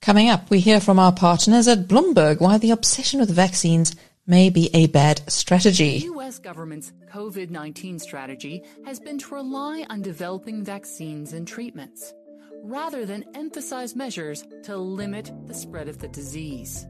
Coming 0.00 0.28
up, 0.28 0.50
we 0.50 0.58
hear 0.58 0.80
from 0.80 0.98
our 0.98 1.12
partners 1.12 1.68
at 1.68 1.86
Bloomberg 1.86 2.40
why 2.40 2.58
the 2.58 2.72
obsession 2.72 3.20
with 3.20 3.30
vaccines 3.30 3.94
may 4.26 4.50
be 4.50 4.68
a 4.74 4.88
bad 4.88 5.22
strategy. 5.30 6.00
The 6.00 6.04
U.S. 6.06 6.38
government's 6.40 6.92
COVID 7.12 7.50
19 7.50 7.98
strategy 7.98 8.62
has 8.86 8.98
been 8.98 9.18
to 9.18 9.34
rely 9.34 9.84
on 9.90 10.00
developing 10.00 10.64
vaccines 10.64 11.34
and 11.34 11.46
treatments, 11.46 12.14
rather 12.62 13.04
than 13.04 13.26
emphasize 13.34 13.94
measures 13.94 14.44
to 14.62 14.78
limit 14.78 15.30
the 15.46 15.52
spread 15.52 15.88
of 15.88 15.98
the 15.98 16.08
disease. 16.08 16.86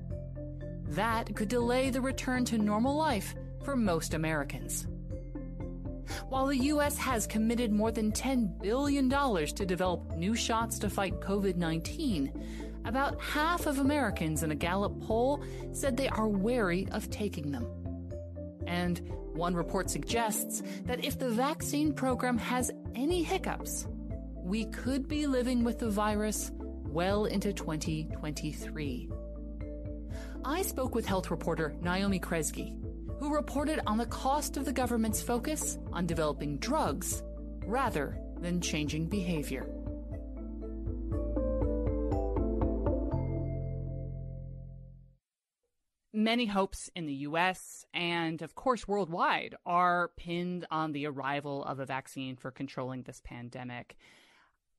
That 0.90 1.34
could 1.34 1.48
delay 1.48 1.90
the 1.90 2.00
return 2.00 2.44
to 2.46 2.58
normal 2.58 2.94
life 2.94 3.34
for 3.64 3.74
most 3.74 4.14
Americans. 4.14 4.86
While 6.28 6.46
the 6.46 6.56
U.S. 6.56 6.96
has 6.98 7.26
committed 7.26 7.72
more 7.72 7.90
than 7.90 8.12
$10 8.12 8.62
billion 8.62 9.10
to 9.10 9.66
develop 9.66 10.16
new 10.16 10.36
shots 10.36 10.78
to 10.80 10.90
fight 10.90 11.18
COVID 11.20 11.56
19, 11.56 12.32
about 12.84 13.20
half 13.20 13.66
of 13.66 13.80
Americans 13.80 14.44
in 14.44 14.52
a 14.52 14.56
Gallup 14.56 15.00
poll 15.00 15.42
said 15.72 15.96
they 15.96 16.08
are 16.08 16.28
wary 16.28 16.86
of 16.92 17.10
taking 17.10 17.50
them. 17.50 17.66
And 18.68 19.00
one 19.34 19.54
report 19.54 19.90
suggests 19.90 20.62
that 20.84 21.04
if 21.04 21.18
the 21.18 21.30
vaccine 21.30 21.92
program 21.92 22.38
has 22.38 22.70
any 22.94 23.22
hiccups, 23.22 23.86
we 24.36 24.66
could 24.66 25.08
be 25.08 25.26
living 25.26 25.64
with 25.64 25.78
the 25.78 25.88
virus 25.90 26.50
well 26.58 27.24
into 27.24 27.52
2023. 27.52 29.10
I 30.44 30.62
spoke 30.62 30.94
with 30.94 31.06
health 31.06 31.30
reporter 31.30 31.74
Naomi 31.80 32.18
Kresge, 32.18 32.76
who 33.18 33.34
reported 33.34 33.80
on 33.86 33.98
the 33.98 34.06
cost 34.06 34.56
of 34.56 34.64
the 34.64 34.72
government's 34.72 35.22
focus 35.22 35.78
on 35.92 36.06
developing 36.06 36.58
drugs 36.58 37.22
rather 37.64 38.18
than 38.40 38.60
changing 38.60 39.06
behavior. 39.06 39.81
Many 46.14 46.46
hopes 46.46 46.90
in 46.94 47.06
the 47.06 47.14
US 47.14 47.86
and, 47.94 48.42
of 48.42 48.54
course, 48.54 48.86
worldwide 48.86 49.54
are 49.64 50.10
pinned 50.16 50.66
on 50.70 50.92
the 50.92 51.06
arrival 51.06 51.64
of 51.64 51.80
a 51.80 51.86
vaccine 51.86 52.36
for 52.36 52.50
controlling 52.50 53.02
this 53.02 53.22
pandemic. 53.24 53.96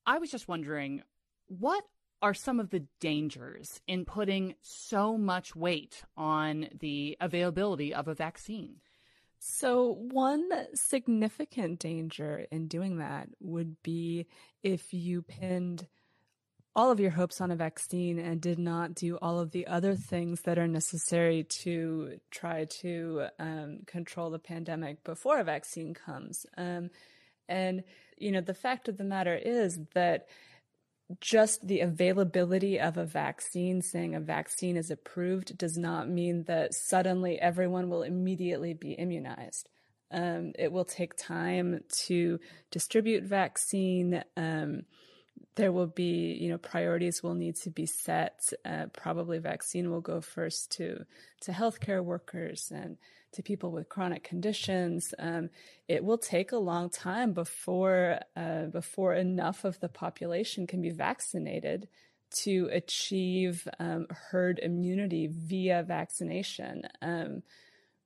I 0.06 0.20
was 0.20 0.30
just 0.30 0.48
wondering 0.48 1.02
what 1.48 1.84
are 2.22 2.34
some 2.34 2.60
of 2.60 2.70
the 2.70 2.86
dangers 3.00 3.82
in 3.88 4.06
putting 4.06 4.56
so 4.62 5.18
much 5.18 5.56
weight 5.56 6.04
on 6.16 6.70
the 6.80 7.18
availability 7.20 7.94
of 7.94 8.08
a 8.08 8.14
vaccine? 8.14 8.78
So, 9.40 9.98
one 10.10 10.50
significant 10.74 11.80
danger 11.80 12.46
in 12.50 12.70
doing 12.70 12.98
that 13.00 13.28
would 13.42 13.76
be 13.84 14.26
if 14.64 14.94
you 14.94 15.22
pinned 15.22 15.88
all 16.76 16.90
of 16.90 17.00
your 17.00 17.12
hopes 17.12 17.40
on 17.40 17.52
a 17.52 17.56
vaccine 17.56 18.18
and 18.18 18.42
did 18.42 18.58
not 18.58 18.96
do 18.96 19.18
all 19.22 19.40
of 19.40 19.52
the 19.52 19.68
other 19.68 19.96
things 19.96 20.42
that 20.42 20.58
are 20.58 20.68
necessary 20.68 21.44
to 21.44 22.20
try 22.32 22.66
to 22.66 23.28
um, 23.40 23.80
control 23.86 24.32
the 24.32 24.40
pandemic 24.40 25.04
before 25.04 25.40
a 25.40 25.44
vaccine 25.44 25.94
comes. 25.94 26.46
Um, 26.58 26.90
and, 27.48 27.84
you 28.18 28.32
know, 28.32 28.42
the 28.42 28.54
fact 28.56 28.88
of 28.88 28.98
the 28.98 29.04
matter 29.04 29.36
is 29.36 29.80
that 29.94 30.28
just 31.20 31.68
the 31.68 31.82
availability 31.82 32.80
of 32.80 32.98
a 32.98 33.06
vaccine, 33.06 33.82
saying 33.82 34.16
a 34.16 34.20
vaccine 34.20 34.78
is 34.78 34.90
approved, 34.90 35.58
does 35.58 35.78
not 35.78 36.10
mean 36.10 36.46
that 36.46 36.74
suddenly 36.74 37.40
everyone 37.40 37.90
will 37.90 38.02
immediately 38.04 38.74
be 38.74 38.94
immunized. 38.94 39.70
Um, 40.10 40.54
it 40.58 40.72
will 40.72 40.86
take 40.86 41.16
time 41.16 41.84
to 42.06 42.40
distribute 42.72 43.24
vaccine. 43.24 44.24
Um, 44.38 44.84
there 45.56 45.72
will 45.72 45.88
be, 45.88 46.38
you 46.40 46.50
know, 46.50 46.58
priorities 46.58 47.22
will 47.22 47.36
need 47.36 47.56
to 47.58 47.70
be 47.70 47.86
set. 47.86 48.42
Uh, 48.66 48.88
probably 48.92 49.38
vaccine 49.38 49.92
will 49.92 50.02
go 50.02 50.22
first 50.22 50.72
to 50.74 51.06
to 51.42 51.52
healthcare 51.52 52.04
workers 52.04 52.72
and 52.74 52.98
to 53.34 53.44
people 53.44 53.72
with 53.72 53.90
chronic 53.90 54.24
conditions. 54.24 55.14
Um, 55.20 55.50
it 55.88 56.04
will 56.04 56.18
take 56.18 56.52
a 56.52 56.58
long 56.58 56.90
time 56.90 57.34
before 57.34 58.20
uh, 58.36 58.66
before 58.66 59.14
enough 59.14 59.64
of 59.64 59.80
the 59.80 59.90
population 59.90 60.68
can 60.68 60.82
be 60.82 60.92
vaccinated 60.92 61.88
to 62.44 62.70
achieve 62.72 63.68
um, 63.80 64.08
herd 64.10 64.60
immunity 64.60 65.28
via 65.32 65.84
vaccination. 65.84 66.84
Um, 67.02 67.44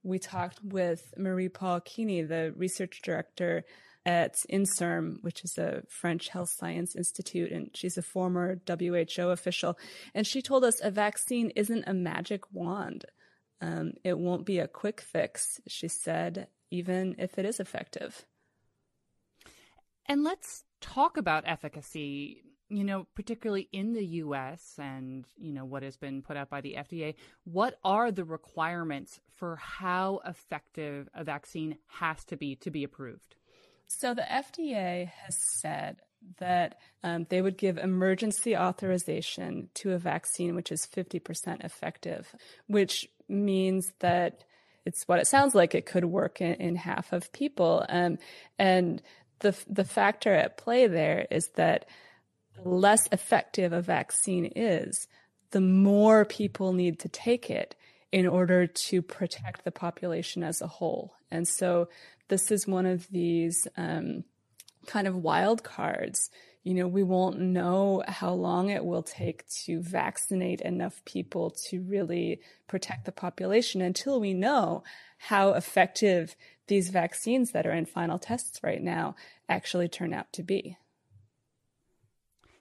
we 0.03 0.19
talked 0.19 0.59
with 0.63 1.13
Marie-Paule 1.17 1.81
Kieny, 1.81 2.27
the 2.27 2.53
research 2.55 3.01
director 3.01 3.63
at 4.07 4.45
INSERM, 4.49 5.17
which 5.21 5.43
is 5.43 5.57
a 5.57 5.83
French 5.89 6.29
health 6.29 6.49
science 6.49 6.95
institute, 6.95 7.51
and 7.51 7.69
she's 7.73 7.97
a 7.97 8.01
former 8.01 8.57
WHO 8.65 9.29
official. 9.29 9.77
And 10.15 10.25
she 10.25 10.41
told 10.41 10.63
us 10.63 10.79
a 10.81 10.89
vaccine 10.89 11.51
isn't 11.57 11.83
a 11.85 11.93
magic 11.93 12.43
wand. 12.53 13.03
Um, 13.59 13.93
it 14.05 14.17
won't 14.17 14.45
be 14.45 14.59
a 14.59 14.67
quick 14.67 15.01
fix, 15.01 15.59
she 15.67 15.89
said, 15.89 16.47
even 16.71 17.15
if 17.19 17.37
it 17.37 17.45
is 17.45 17.59
effective. 17.59 18.25
And 20.05 20.23
let's 20.23 20.63
talk 20.79 21.17
about 21.17 21.43
efficacy, 21.45 22.43
you 22.69 22.85
know, 22.85 23.07
particularly 23.13 23.67
in 23.73 23.91
the 23.91 24.05
US 24.05 24.75
and, 24.77 25.25
you 25.35 25.51
know, 25.51 25.65
what 25.65 25.83
has 25.83 25.97
been 25.97 26.21
put 26.21 26.37
out 26.37 26.49
by 26.49 26.61
the 26.61 26.75
FDA. 26.77 27.15
What 27.43 27.77
are 27.83 28.09
the 28.09 28.23
requirements 28.23 29.19
for 29.35 29.57
how 29.57 30.21
effective 30.25 31.09
a 31.13 31.25
vaccine 31.25 31.77
has 31.87 32.23
to 32.25 32.37
be 32.37 32.55
to 32.57 32.71
be 32.71 32.85
approved? 32.85 33.35
So 33.87 34.13
the 34.13 34.21
FDA 34.21 35.07
has 35.07 35.37
said 35.59 35.97
that 36.39 36.77
um, 37.03 37.25
they 37.29 37.41
would 37.41 37.57
give 37.57 37.77
emergency 37.77 38.55
authorization 38.55 39.69
to 39.75 39.93
a 39.93 39.97
vaccine 39.97 40.55
which 40.55 40.71
is 40.71 40.87
50% 40.87 41.63
effective, 41.63 42.35
which 42.67 43.07
means 43.29 43.93
that 43.99 44.43
it's 44.85 45.07
what 45.07 45.19
it 45.19 45.27
sounds 45.27 45.53
like 45.53 45.75
it 45.75 45.85
could 45.85 46.05
work 46.05 46.41
in, 46.41 46.53
in 46.55 46.75
half 46.75 47.11
of 47.13 47.31
people. 47.33 47.85
Um, 47.89 48.17
and 48.57 49.01
the, 49.39 49.55
the 49.69 49.83
factor 49.83 50.33
at 50.33 50.57
play 50.57 50.87
there 50.87 51.27
is 51.29 51.49
that 51.55 51.85
the 52.55 52.69
less 52.69 53.07
effective 53.11 53.73
a 53.73 53.81
vaccine 53.81 54.45
is, 54.55 55.07
the 55.51 55.61
more 55.61 56.25
people 56.25 56.73
need 56.73 56.99
to 56.99 57.09
take 57.09 57.49
it 57.49 57.75
in 58.11 58.27
order 58.27 58.67
to 58.67 59.01
protect 59.01 59.63
the 59.63 59.71
population 59.71 60.43
as 60.43 60.61
a 60.61 60.67
whole. 60.67 61.13
And 61.29 61.47
so 61.47 61.89
this 62.27 62.51
is 62.51 62.67
one 62.67 62.85
of 62.85 63.07
these 63.09 63.67
um, 63.77 64.23
kind 64.85 65.07
of 65.07 65.15
wild 65.15 65.63
cards. 65.63 66.29
You 66.63 66.73
know, 66.73 66.87
we 66.87 67.03
won't 67.03 67.39
know 67.39 68.03
how 68.07 68.33
long 68.33 68.69
it 68.69 68.83
will 68.83 69.03
take 69.03 69.47
to 69.65 69.81
vaccinate 69.81 70.61
enough 70.61 71.03
people 71.05 71.51
to 71.69 71.81
really 71.81 72.41
protect 72.67 73.05
the 73.05 73.11
population 73.11 73.81
until 73.81 74.19
we 74.19 74.33
know 74.33 74.83
how 75.17 75.53
effective 75.53 76.35
these 76.67 76.89
vaccines 76.89 77.51
that 77.51 77.65
are 77.65 77.71
in 77.71 77.85
final 77.85 78.19
tests 78.19 78.59
right 78.61 78.81
now 78.81 79.15
actually 79.47 79.87
turn 79.87 80.13
out 80.13 80.31
to 80.33 80.43
be. 80.43 80.77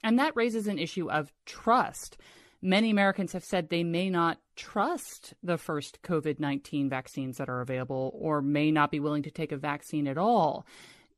And 0.04 0.20
that 0.20 0.36
raises 0.36 0.68
an 0.68 0.78
issue 0.78 1.10
of 1.10 1.32
trust. 1.44 2.16
Many 2.62 2.90
Americans 2.90 3.32
have 3.32 3.44
said 3.44 3.68
they 3.68 3.84
may 3.84 4.10
not 4.10 4.38
trust 4.56 5.34
the 5.42 5.58
first 5.58 6.00
COVID 6.02 6.40
19 6.40 6.88
vaccines 6.88 7.36
that 7.38 7.48
are 7.48 7.60
available 7.60 8.12
or 8.18 8.42
may 8.42 8.70
not 8.70 8.90
be 8.90 9.00
willing 9.00 9.22
to 9.24 9.30
take 9.30 9.52
a 9.52 9.56
vaccine 9.56 10.06
at 10.06 10.18
all. 10.18 10.66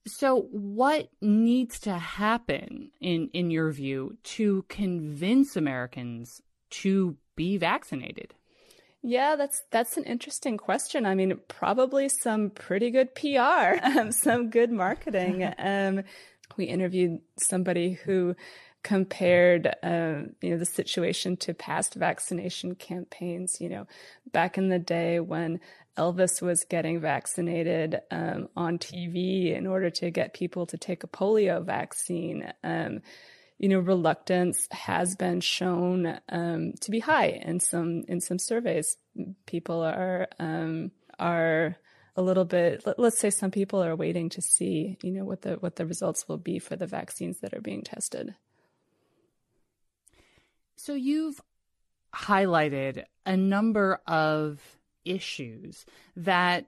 So, 0.07 0.49
what 0.51 1.11
needs 1.21 1.81
to 1.81 1.93
happen, 1.93 2.91
in, 3.01 3.29
in 3.33 3.51
your 3.51 3.71
view, 3.71 4.17
to 4.25 4.65
convince 4.69 5.57
Americans 5.57 6.41
to 6.71 7.17
be 7.37 7.59
vaccinated? 7.59 8.35
Yeah, 9.03 9.37
that's 9.37 9.63
that's 9.71 9.97
an 9.97 10.05
interesting 10.05 10.57
question. 10.57 11.07
I 11.07 11.15
mean, 11.15 11.39
probably 11.47 12.09
some 12.09 12.51
pretty 12.51 12.91
good 12.91 13.15
PR, 13.15 14.11
some 14.11 14.51
good 14.51 14.73
marketing. 14.73 15.53
um, 15.59 16.03
we 16.57 16.65
interviewed 16.65 17.21
somebody 17.39 17.93
who 17.93 18.35
compared 18.83 19.67
uh, 19.83 20.23
you 20.41 20.51
know 20.51 20.59
the 20.59 20.67
situation 20.67 21.37
to 21.37 21.55
past 21.55 21.95
vaccination 21.95 22.75
campaigns. 22.75 23.61
You 23.61 23.69
know 23.69 23.87
back 24.33 24.59
in 24.59 24.69
the 24.69 24.79
day 24.79 25.21
when 25.21 25.61
Elvis 25.97 26.41
was 26.41 26.65
getting 26.65 27.01
vaccinated 27.01 28.01
um, 28.11 28.49
on 28.57 28.79
TV 28.79 29.57
in 29.57 29.67
order 29.67 29.91
to 29.91 30.11
get 30.11 30.35
people 30.35 30.67
to 30.67 30.79
take 30.79 31.03
a 31.03 31.09
polio 31.09 31.65
vaccine 31.65 32.53
um, 32.63 33.01
you 33.59 33.69
know 33.69 33.81
reluctance 33.81 34.69
has 34.71 35.17
been 35.17 35.41
shown 35.41 36.19
um, 36.29 36.73
to 36.81 36.91
be 36.91 37.01
high 37.01 37.43
in 37.45 37.61
some 37.61 38.05
in 38.09 38.21
some 38.21 38.39
surveys. 38.39 38.97
People 39.47 39.83
are 39.83 40.29
um, 40.39 40.93
are 41.19 41.77
a 42.17 42.23
little 42.23 42.45
bit 42.45 42.83
let, 42.87 42.99
us 42.99 43.19
say 43.19 43.31
some 43.31 43.51
people 43.51 43.83
are 43.83 43.97
waiting 43.97 44.29
to 44.29 44.41
see 44.41 44.99
you 45.03 45.13
know 45.13 45.25
what 45.25 45.43
the 45.43 45.55
what 45.55 45.77
the 45.77 45.87
results 45.87 46.29
will 46.29 46.37
be 46.37 46.59
for 46.59 46.77
the 46.77 46.87
vaccines 46.87 47.41
that 47.41 47.55
are 47.55 47.61
being 47.61 47.83
tested 47.83 48.35
so 50.79 50.95
you've 50.95 51.41
highlighted 52.15 53.05
a 53.27 53.37
number 53.37 54.01
of 54.07 54.61
issues 55.05 55.85
that 56.17 56.67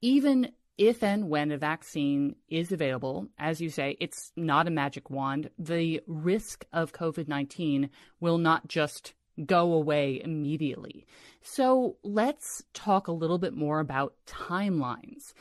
even 0.00 0.52
if 0.78 1.02
and 1.02 1.28
when 1.28 1.50
a 1.50 1.58
vaccine 1.58 2.36
is 2.48 2.72
available, 2.72 3.28
as 3.38 3.60
you 3.60 3.68
say, 3.68 3.96
it's 4.00 4.32
not 4.36 4.66
a 4.66 4.70
magic 4.70 5.10
wand. 5.10 5.50
The 5.58 6.00
risk 6.06 6.64
of 6.72 6.92
COVID 6.92 7.28
19 7.28 7.90
will 8.20 8.38
not 8.38 8.68
just 8.68 9.12
go 9.44 9.72
away 9.72 10.20
immediately. 10.22 11.06
So 11.42 11.96
let's 12.02 12.62
talk 12.74 13.08
a 13.08 13.12
little 13.12 13.38
bit 13.38 13.54
more 13.54 13.80
about 13.80 14.14
timelines 14.26 15.32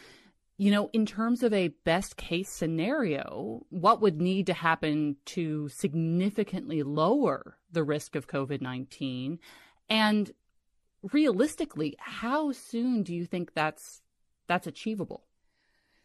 you 0.62 0.70
know, 0.70 0.92
in 0.94 1.08
terms 1.08 1.42
of 1.42 1.54
a 1.54 1.70
best 1.86 2.18
case 2.18 2.48
scenario, 2.48 3.66
what 3.72 4.00
would 4.00 4.22
need 4.22 4.46
to 4.46 4.54
happen 4.54 5.16
to 5.26 5.68
significantly 5.70 6.84
lower 6.84 7.58
the 7.72 7.84
risk 7.84 8.16
of 8.16 8.28
COVID 8.28 8.62
19? 8.62 9.40
And 9.90 10.32
realistically, 11.02 11.96
how 11.98 12.52
soon 12.52 13.02
do 13.02 13.12
you 13.12 13.26
think 13.26 13.56
that's 13.56 14.04
that's 14.46 14.68
achievable? 14.68 15.24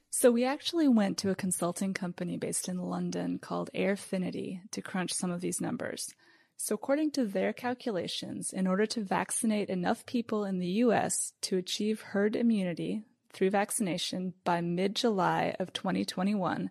So 0.08 0.30
we 0.30 0.46
actually 0.46 0.88
went 0.88 1.18
to 1.18 1.28
a 1.28 1.34
consulting 1.34 1.92
company 1.92 2.38
based 2.38 2.66
in 2.66 2.78
London 2.78 3.38
called 3.38 3.68
Airfinity 3.74 4.62
to 4.70 4.80
crunch 4.80 5.12
some 5.12 5.30
of 5.30 5.42
these 5.42 5.60
numbers. 5.60 6.14
So 6.56 6.76
according 6.76 7.10
to 7.10 7.26
their 7.26 7.52
calculations, 7.52 8.54
in 8.54 8.66
order 8.66 8.86
to 8.86 9.04
vaccinate 9.04 9.68
enough 9.68 10.06
people 10.06 10.46
in 10.46 10.60
the 10.60 10.80
US 10.86 11.34
to 11.42 11.58
achieve 11.58 12.00
herd 12.00 12.34
immunity, 12.34 13.04
through 13.36 13.50
vaccination 13.50 14.32
by 14.44 14.62
mid-July 14.62 15.54
of 15.60 15.72
2021, 15.72 16.70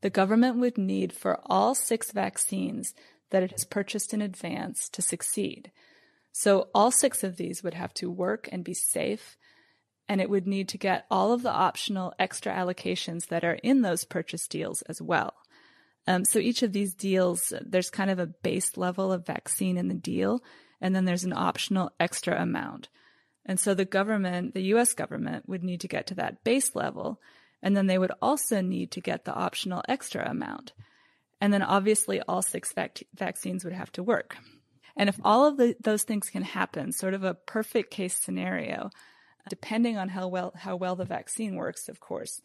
the 0.00 0.10
government 0.10 0.56
would 0.56 0.78
need 0.78 1.12
for 1.12 1.38
all 1.44 1.74
six 1.74 2.10
vaccines 2.10 2.94
that 3.30 3.42
it 3.42 3.50
has 3.50 3.64
purchased 3.64 4.14
in 4.14 4.22
advance 4.22 4.88
to 4.88 5.02
succeed. 5.02 5.70
So 6.32 6.68
all 6.74 6.90
six 6.90 7.22
of 7.22 7.36
these 7.36 7.62
would 7.62 7.74
have 7.74 7.92
to 7.94 8.10
work 8.10 8.48
and 8.50 8.64
be 8.64 8.74
safe, 8.74 9.36
and 10.08 10.20
it 10.20 10.30
would 10.30 10.46
need 10.46 10.68
to 10.70 10.78
get 10.78 11.04
all 11.10 11.32
of 11.32 11.42
the 11.42 11.50
optional 11.50 12.14
extra 12.18 12.52
allocations 12.52 13.28
that 13.28 13.44
are 13.44 13.58
in 13.62 13.82
those 13.82 14.04
purchase 14.04 14.46
deals 14.46 14.82
as 14.82 15.02
well. 15.02 15.34
Um, 16.06 16.24
so 16.24 16.38
each 16.38 16.62
of 16.62 16.72
these 16.72 16.94
deals, 16.94 17.52
there's 17.60 17.90
kind 17.90 18.10
of 18.10 18.18
a 18.18 18.26
base 18.26 18.76
level 18.76 19.12
of 19.12 19.26
vaccine 19.26 19.76
in 19.76 19.88
the 19.88 19.94
deal, 19.94 20.42
and 20.80 20.94
then 20.94 21.04
there's 21.04 21.24
an 21.24 21.32
optional 21.34 21.90
extra 22.00 22.40
amount. 22.40 22.88
And 23.46 23.58
so 23.58 23.74
the 23.74 23.84
government, 23.84 24.54
the 24.54 24.74
US 24.74 24.92
government, 24.92 25.48
would 25.48 25.62
need 25.62 25.80
to 25.80 25.88
get 25.88 26.08
to 26.08 26.14
that 26.16 26.44
base 26.44 26.74
level. 26.74 27.20
And 27.62 27.76
then 27.76 27.86
they 27.86 27.96
would 27.96 28.12
also 28.20 28.60
need 28.60 28.90
to 28.92 29.00
get 29.00 29.24
the 29.24 29.34
optional 29.34 29.82
extra 29.88 30.28
amount. 30.28 30.72
And 31.40 31.52
then 31.52 31.62
obviously 31.62 32.20
all 32.22 32.42
six 32.42 32.72
vac- 32.72 33.04
vaccines 33.14 33.64
would 33.64 33.72
have 33.72 33.92
to 33.92 34.02
work. 34.02 34.36
And 34.96 35.08
if 35.08 35.18
all 35.22 35.46
of 35.46 35.56
the, 35.56 35.76
those 35.80 36.02
things 36.02 36.28
can 36.28 36.42
happen, 36.42 36.92
sort 36.92 37.14
of 37.14 37.22
a 37.22 37.34
perfect 37.34 37.90
case 37.90 38.16
scenario, 38.16 38.90
depending 39.48 39.96
on 39.96 40.08
how 40.08 40.28
well, 40.28 40.52
how 40.56 40.76
well 40.76 40.96
the 40.96 41.04
vaccine 41.04 41.54
works, 41.54 41.88
of 41.88 42.00
course, 42.00 42.40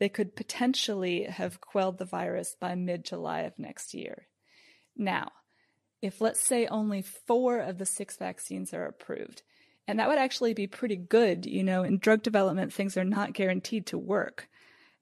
they 0.00 0.08
could 0.08 0.34
potentially 0.36 1.24
have 1.24 1.60
quelled 1.60 1.98
the 1.98 2.04
virus 2.04 2.56
by 2.60 2.74
mid 2.74 3.04
July 3.04 3.42
of 3.42 3.58
next 3.58 3.94
year. 3.94 4.26
Now, 4.96 5.30
if 6.02 6.20
let's 6.20 6.40
say 6.40 6.66
only 6.66 7.02
four 7.02 7.60
of 7.60 7.78
the 7.78 7.86
six 7.86 8.16
vaccines 8.16 8.74
are 8.74 8.84
approved, 8.84 9.42
and 9.86 9.98
that 9.98 10.08
would 10.08 10.18
actually 10.18 10.54
be 10.54 10.66
pretty 10.66 10.96
good. 10.96 11.46
You 11.46 11.62
know, 11.62 11.82
in 11.82 11.98
drug 11.98 12.22
development, 12.22 12.72
things 12.72 12.96
are 12.96 13.04
not 13.04 13.34
guaranteed 13.34 13.86
to 13.86 13.98
work. 13.98 14.48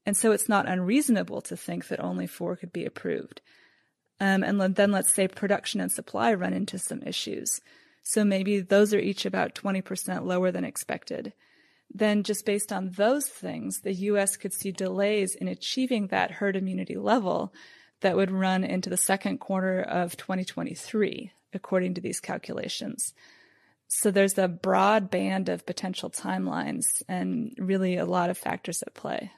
And 0.05 0.17
so 0.17 0.33
it's 0.33 0.49
not 0.49 0.69
unreasonable 0.69 1.41
to 1.43 1.57
think 1.57 1.89
that 1.89 2.01
only 2.01 2.27
four 2.27 2.57
could 2.57 2.73
be 2.73 2.85
approved. 2.85 3.41
Um, 4.21 4.43
and 4.43 4.61
then 4.75 4.91
let's 4.91 5.13
say 5.13 5.29
production 5.29 5.81
and 5.81 5.91
supply 5.91 6.35
run 6.35 6.53
into 6.53 6.79
some 6.79 7.03
issues. 7.03 7.61
So 8.03 8.25
maybe 8.25 8.61
those 8.61 8.93
are 8.93 8.99
each 8.99 9.25
about 9.25 9.55
20% 9.55 10.25
lower 10.25 10.51
than 10.51 10.65
expected. 10.65 11.33
then 11.95 12.23
just 12.23 12.47
based 12.47 12.73
on 12.73 12.89
those 12.93 13.29
things, 13.29 13.81
the 13.81 13.93
US 13.93 14.39
could 14.39 14.55
see 14.55 14.73
delays 14.73 15.35
in 15.35 15.47
achieving 15.47 16.07
that 16.07 16.31
herd 16.31 16.57
immunity 16.57 16.97
level 16.97 17.53
that 18.01 18.17
would 18.17 18.31
run 18.31 18.65
into 18.65 18.89
the 18.89 18.97
second 18.97 19.39
quarter 19.39 19.83
of 19.83 20.17
2023, 20.17 21.33
according 21.53 21.95
to 21.95 22.01
these 22.01 22.19
calculations. 22.19 23.13
So 23.95 24.11
there's 24.11 24.39
a 24.39 24.49
broad 24.49 25.11
band 25.11 25.51
of 25.51 25.67
potential 25.67 26.09
timelines 26.09 27.03
and 27.09 27.55
really 27.59 27.97
a 27.99 28.07
lot 28.07 28.31
of 28.31 28.39
factors 28.39 28.83
at 28.87 28.95
play. 28.95 29.31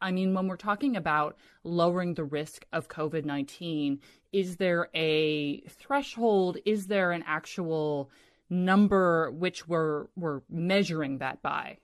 I 0.00 0.12
mean, 0.12 0.34
when 0.34 0.46
we're 0.46 0.56
talking 0.56 0.96
about 0.96 1.36
lowering 1.64 2.14
the 2.14 2.22
risk 2.22 2.64
of 2.72 2.88
COVID 2.88 3.24
19, 3.24 4.00
is 4.32 4.56
there 4.56 4.88
a 4.94 5.62
threshold? 5.62 6.58
Is 6.64 6.86
there 6.86 7.10
an 7.10 7.24
actual 7.26 8.08
number 8.48 9.32
which 9.32 9.66
we're, 9.66 10.06
we're 10.14 10.42
measuring 10.48 11.18
that 11.18 11.42
by? 11.42 11.78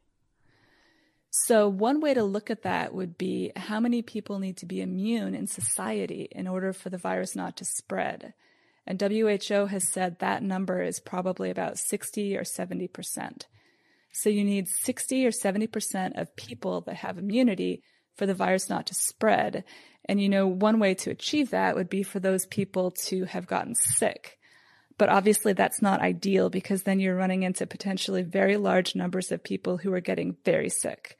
So, 1.30 1.68
one 1.68 2.00
way 2.00 2.14
to 2.14 2.22
look 2.22 2.50
at 2.50 2.62
that 2.62 2.94
would 2.94 3.18
be 3.18 3.50
how 3.56 3.80
many 3.80 4.02
people 4.02 4.38
need 4.38 4.56
to 4.58 4.66
be 4.66 4.80
immune 4.80 5.34
in 5.34 5.48
society 5.48 6.28
in 6.30 6.46
order 6.46 6.72
for 6.72 6.90
the 6.90 6.98
virus 6.98 7.34
not 7.34 7.56
to 7.56 7.64
spread. 7.64 8.34
And 8.86 9.00
WHO 9.00 9.66
has 9.66 9.88
said 9.88 10.18
that 10.18 10.42
number 10.42 10.82
is 10.82 11.00
probably 11.00 11.50
about 11.50 11.78
60 11.78 12.36
or 12.36 12.42
70%. 12.42 13.42
So, 14.12 14.28
you 14.28 14.42
need 14.42 14.66
60 14.66 15.26
or 15.26 15.30
70% 15.30 16.20
of 16.20 16.34
people 16.34 16.80
that 16.82 16.96
have 16.96 17.18
immunity 17.18 17.82
for 18.16 18.26
the 18.26 18.34
virus 18.34 18.68
not 18.68 18.86
to 18.86 18.94
spread. 18.94 19.64
And 20.04 20.20
you 20.20 20.28
know, 20.28 20.46
one 20.46 20.78
way 20.78 20.94
to 20.94 21.10
achieve 21.10 21.50
that 21.50 21.76
would 21.76 21.88
be 21.88 22.02
for 22.02 22.20
those 22.20 22.46
people 22.46 22.90
to 23.06 23.24
have 23.24 23.46
gotten 23.46 23.74
sick. 23.74 24.38
But 24.98 25.08
obviously 25.08 25.54
that's 25.54 25.80
not 25.80 26.02
ideal 26.02 26.50
because 26.50 26.82
then 26.82 27.00
you're 27.00 27.16
running 27.16 27.42
into 27.42 27.66
potentially 27.66 28.22
very 28.22 28.58
large 28.58 28.94
numbers 28.94 29.32
of 29.32 29.42
people 29.42 29.78
who 29.78 29.92
are 29.94 30.00
getting 30.00 30.36
very 30.44 30.68
sick. 30.68 31.16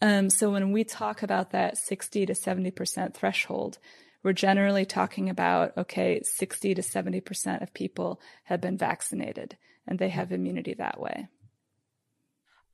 Um, 0.00 0.30
so 0.30 0.50
when 0.52 0.70
we 0.70 0.84
talk 0.84 1.24
about 1.24 1.50
that 1.50 1.76
60 1.76 2.26
to 2.26 2.32
70% 2.32 3.14
threshold, 3.14 3.78
we're 4.22 4.32
generally 4.32 4.84
talking 4.84 5.30
about, 5.30 5.76
okay, 5.76 6.20
60 6.22 6.74
to 6.74 6.82
70% 6.82 7.62
of 7.62 7.72
people 7.74 8.20
have 8.44 8.60
been 8.60 8.76
vaccinated 8.76 9.56
and 9.86 9.98
they 9.98 10.08
have 10.08 10.32
immunity 10.32 10.74
that 10.74 11.00
way. 11.00 11.28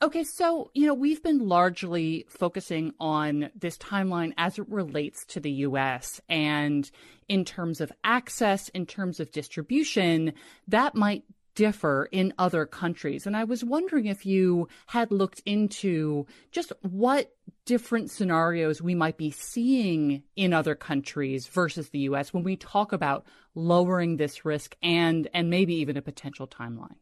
Okay, 0.02 0.24
so, 0.24 0.70
you 0.74 0.86
know, 0.86 0.94
we've 0.94 1.22
been 1.22 1.48
largely 1.48 2.26
focusing 2.28 2.92
on 3.00 3.50
this 3.54 3.78
timeline 3.78 4.34
as 4.36 4.58
it 4.58 4.68
relates 4.68 5.24
to 5.26 5.40
the 5.40 5.50
US. 5.50 6.20
And 6.28 6.90
in 7.28 7.44
terms 7.44 7.80
of 7.80 7.92
access, 8.02 8.68
in 8.70 8.86
terms 8.86 9.20
of 9.20 9.32
distribution, 9.32 10.34
that 10.68 10.94
might 10.94 11.24
differ 11.54 12.08
in 12.10 12.32
other 12.38 12.66
countries. 12.66 13.26
And 13.26 13.36
I 13.36 13.44
was 13.44 13.64
wondering 13.64 14.06
if 14.06 14.26
you 14.26 14.68
had 14.86 15.10
looked 15.10 15.40
into 15.46 16.26
just 16.50 16.72
what 16.82 17.32
different 17.64 18.10
scenarios 18.10 18.82
we 18.82 18.94
might 18.94 19.16
be 19.16 19.30
seeing 19.30 20.22
in 20.36 20.52
other 20.52 20.74
countries 20.74 21.46
versus 21.46 21.90
the 21.90 22.00
US 22.00 22.32
when 22.32 22.44
we 22.44 22.56
talk 22.56 22.92
about 22.92 23.26
lowering 23.54 24.16
this 24.16 24.44
risk 24.44 24.76
and 24.82 25.28
and 25.32 25.48
maybe 25.50 25.74
even 25.74 25.96
a 25.96 26.02
potential 26.02 26.46
timeline. 26.46 26.96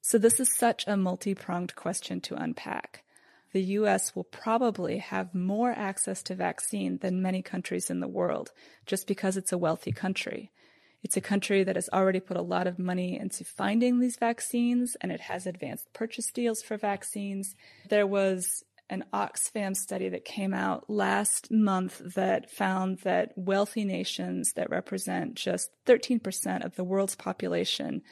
So 0.00 0.18
this 0.18 0.38
is 0.40 0.54
such 0.54 0.86
a 0.86 0.96
multi-pronged 0.96 1.74
question 1.74 2.20
to 2.22 2.36
unpack. 2.36 3.02
The 3.52 3.62
US 3.62 4.14
will 4.14 4.24
probably 4.24 4.98
have 4.98 5.34
more 5.34 5.72
access 5.72 6.22
to 6.24 6.34
vaccine 6.34 6.98
than 6.98 7.22
many 7.22 7.42
countries 7.42 7.90
in 7.90 8.00
the 8.00 8.08
world 8.08 8.52
just 8.84 9.06
because 9.06 9.36
it's 9.36 9.52
a 9.52 9.58
wealthy 9.58 9.92
country. 9.92 10.52
It's 11.02 11.16
a 11.16 11.20
country 11.20 11.62
that 11.64 11.76
has 11.76 11.88
already 11.92 12.20
put 12.20 12.36
a 12.36 12.42
lot 12.42 12.66
of 12.66 12.78
money 12.78 13.18
into 13.18 13.44
finding 13.44 14.00
these 14.00 14.16
vaccines 14.16 14.96
and 15.00 15.12
it 15.12 15.20
has 15.20 15.46
advanced 15.46 15.92
purchase 15.92 16.30
deals 16.32 16.62
for 16.62 16.76
vaccines. 16.76 17.54
There 17.88 18.06
was 18.06 18.64
an 18.88 19.04
Oxfam 19.12 19.76
study 19.76 20.08
that 20.08 20.24
came 20.24 20.54
out 20.54 20.88
last 20.88 21.50
month 21.50 22.00
that 22.14 22.50
found 22.50 22.98
that 22.98 23.32
wealthy 23.36 23.84
nations 23.84 24.52
that 24.54 24.70
represent 24.70 25.34
just 25.34 25.70
13% 25.86 26.64
of 26.64 26.76
the 26.76 26.84
world's 26.84 27.16
population 27.16 28.02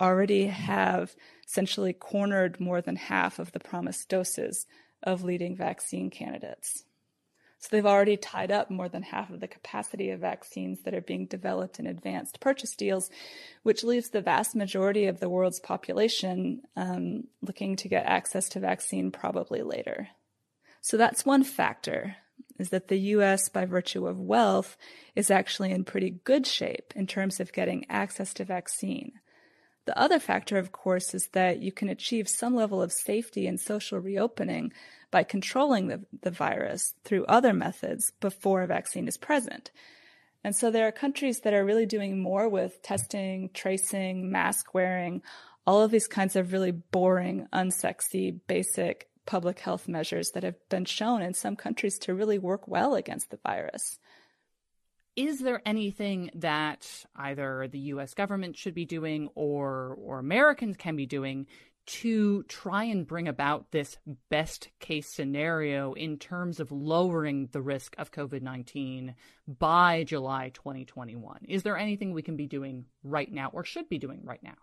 already 0.00 0.46
have 0.46 1.14
essentially 1.46 1.92
cornered 1.92 2.60
more 2.60 2.80
than 2.80 2.96
half 2.96 3.38
of 3.38 3.52
the 3.52 3.60
promised 3.60 4.08
doses 4.08 4.66
of 5.02 5.24
leading 5.24 5.56
vaccine 5.56 6.10
candidates. 6.10 6.84
So 7.66 7.74
they've 7.74 7.84
already 7.86 8.16
tied 8.16 8.52
up 8.52 8.70
more 8.70 8.88
than 8.88 9.02
half 9.02 9.28
of 9.28 9.40
the 9.40 9.48
capacity 9.48 10.10
of 10.10 10.20
vaccines 10.20 10.82
that 10.84 10.94
are 10.94 11.00
being 11.00 11.26
developed 11.26 11.80
in 11.80 11.88
advanced 11.88 12.38
purchase 12.38 12.76
deals, 12.76 13.10
which 13.64 13.82
leaves 13.82 14.10
the 14.10 14.20
vast 14.20 14.54
majority 14.54 15.06
of 15.06 15.18
the 15.18 15.28
world's 15.28 15.58
population 15.58 16.62
um, 16.76 17.24
looking 17.42 17.74
to 17.74 17.88
get 17.88 18.06
access 18.06 18.48
to 18.50 18.60
vaccine 18.60 19.10
probably 19.10 19.62
later. 19.62 20.06
So 20.80 20.96
that's 20.96 21.26
one 21.26 21.42
factor 21.42 22.14
is 22.56 22.70
that 22.70 22.86
the 22.86 22.98
US, 22.98 23.48
by 23.48 23.64
virtue 23.64 24.06
of 24.06 24.20
wealth, 24.20 24.76
is 25.16 25.28
actually 25.28 25.72
in 25.72 25.82
pretty 25.82 26.10
good 26.22 26.46
shape 26.46 26.92
in 26.94 27.08
terms 27.08 27.40
of 27.40 27.52
getting 27.52 27.84
access 27.90 28.32
to 28.34 28.44
vaccine. 28.44 29.14
The 29.86 29.98
other 29.98 30.18
factor, 30.18 30.58
of 30.58 30.72
course, 30.72 31.14
is 31.14 31.28
that 31.32 31.60
you 31.60 31.72
can 31.72 31.88
achieve 31.88 32.28
some 32.28 32.54
level 32.54 32.82
of 32.82 32.92
safety 32.92 33.46
and 33.46 33.58
social 33.58 33.98
reopening 34.00 34.72
by 35.12 35.22
controlling 35.22 35.86
the, 35.86 36.04
the 36.22 36.32
virus 36.32 36.94
through 37.04 37.24
other 37.26 37.52
methods 37.52 38.12
before 38.20 38.62
a 38.62 38.66
vaccine 38.66 39.06
is 39.06 39.16
present. 39.16 39.70
And 40.42 40.54
so 40.54 40.70
there 40.70 40.86
are 40.86 40.92
countries 40.92 41.40
that 41.40 41.54
are 41.54 41.64
really 41.64 41.86
doing 41.86 42.20
more 42.20 42.48
with 42.48 42.82
testing, 42.82 43.50
tracing, 43.54 44.30
mask 44.30 44.74
wearing, 44.74 45.22
all 45.66 45.82
of 45.82 45.90
these 45.90 46.06
kinds 46.06 46.36
of 46.36 46.52
really 46.52 46.72
boring, 46.72 47.46
unsexy, 47.52 48.40
basic 48.46 49.08
public 49.24 49.58
health 49.58 49.88
measures 49.88 50.30
that 50.30 50.44
have 50.44 50.56
been 50.68 50.84
shown 50.84 51.22
in 51.22 51.34
some 51.34 51.56
countries 51.56 51.98
to 51.98 52.14
really 52.14 52.38
work 52.38 52.68
well 52.68 52.94
against 52.94 53.30
the 53.30 53.38
virus. 53.44 53.98
Is 55.16 55.40
there 55.40 55.62
anything 55.64 56.30
that 56.34 57.04
either 57.16 57.68
the 57.68 57.78
US 57.78 58.12
government 58.12 58.56
should 58.56 58.74
be 58.74 58.84
doing 58.84 59.28
or 59.34 59.96
or 60.00 60.18
Americans 60.18 60.76
can 60.76 60.94
be 60.94 61.06
doing 61.06 61.46
to 61.86 62.42
try 62.44 62.84
and 62.84 63.06
bring 63.06 63.28
about 63.28 63.70
this 63.70 63.96
best 64.28 64.68
case 64.80 65.08
scenario 65.08 65.92
in 65.92 66.18
terms 66.18 66.58
of 66.58 66.72
lowering 66.72 67.48
the 67.52 67.62
risk 67.62 67.94
of 67.96 68.10
COVID 68.10 68.42
19 68.42 69.14
by 69.46 70.04
July 70.04 70.50
2021? 70.52 71.46
Is 71.48 71.62
there 71.62 71.78
anything 71.78 72.12
we 72.12 72.22
can 72.22 72.36
be 72.36 72.46
doing 72.46 72.84
right 73.02 73.32
now 73.32 73.50
or 73.52 73.64
should 73.64 73.88
be 73.88 73.98
doing 73.98 74.20
right 74.24 74.42
now? 74.42 74.56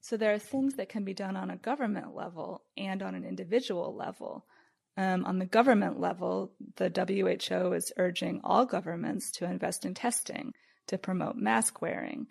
So, 0.00 0.16
there 0.16 0.32
are 0.32 0.38
things 0.38 0.74
that 0.74 0.88
can 0.88 1.04
be 1.04 1.14
done 1.14 1.36
on 1.36 1.50
a 1.50 1.56
government 1.56 2.14
level 2.14 2.62
and 2.76 3.02
on 3.02 3.14
an 3.14 3.24
individual 3.24 3.94
level. 3.94 4.46
Um, 4.98 5.24
on 5.26 5.38
the 5.38 5.46
government 5.46 6.00
level, 6.00 6.50
the 6.74 6.90
WHO 6.90 7.72
is 7.72 7.92
urging 7.98 8.40
all 8.42 8.66
governments 8.66 9.30
to 9.36 9.44
invest 9.44 9.84
in 9.84 9.94
testing 9.94 10.54
to 10.88 10.98
promote 10.98 11.36
mask 11.36 11.80
wearing. 11.80 12.26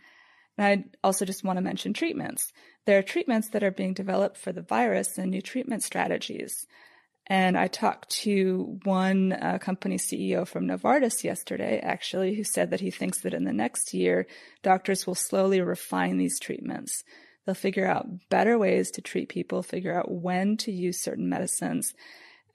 And 0.58 0.68
I 0.68 1.08
also 1.08 1.24
just 1.24 1.46
want 1.46 1.58
to 1.58 1.64
mention 1.64 1.94
treatments. 1.94 2.52
There 2.86 2.98
are 2.98 3.04
treatments 3.04 3.52
that 3.52 3.64
are 3.64 3.72
being 3.72 3.94
developed 3.94 4.36
for 4.36 4.52
the 4.52 4.62
virus 4.62 5.18
and 5.18 5.32
new 5.32 5.42
treatment 5.42 5.82
strategies. 5.82 6.68
And 7.26 7.58
I 7.58 7.68
talked 7.68 8.10
to 8.24 8.80
one 8.84 9.32
uh, 9.32 9.60
company 9.60 9.98
CEO 9.98 10.46
from 10.46 10.68
Novartis 10.68 11.24
yesterday, 11.24 11.80
actually, 11.80 12.36
who 12.36 12.44
said 12.44 12.72
that 12.72 12.82
he 12.82 12.92
thinks 12.92 13.22
that 13.22 13.34
in 13.34 13.46
the 13.46 13.54
next 13.54 13.94
year, 13.94 14.28
doctors 14.62 15.08
will 15.08 15.16
slowly 15.16 15.62
refine 15.62 16.18
these 16.18 16.38
treatments. 16.38 17.06
They'll 17.46 17.56
figure 17.56 17.88
out 17.88 18.08
better 18.30 18.58
ways 18.58 18.92
to 18.92 19.02
treat 19.02 19.30
people, 19.30 19.64
figure 19.64 19.98
out 19.98 20.12
when 20.12 20.58
to 20.58 20.72
use 20.74 21.02
certain 21.02 21.30
medicines. 21.30 21.94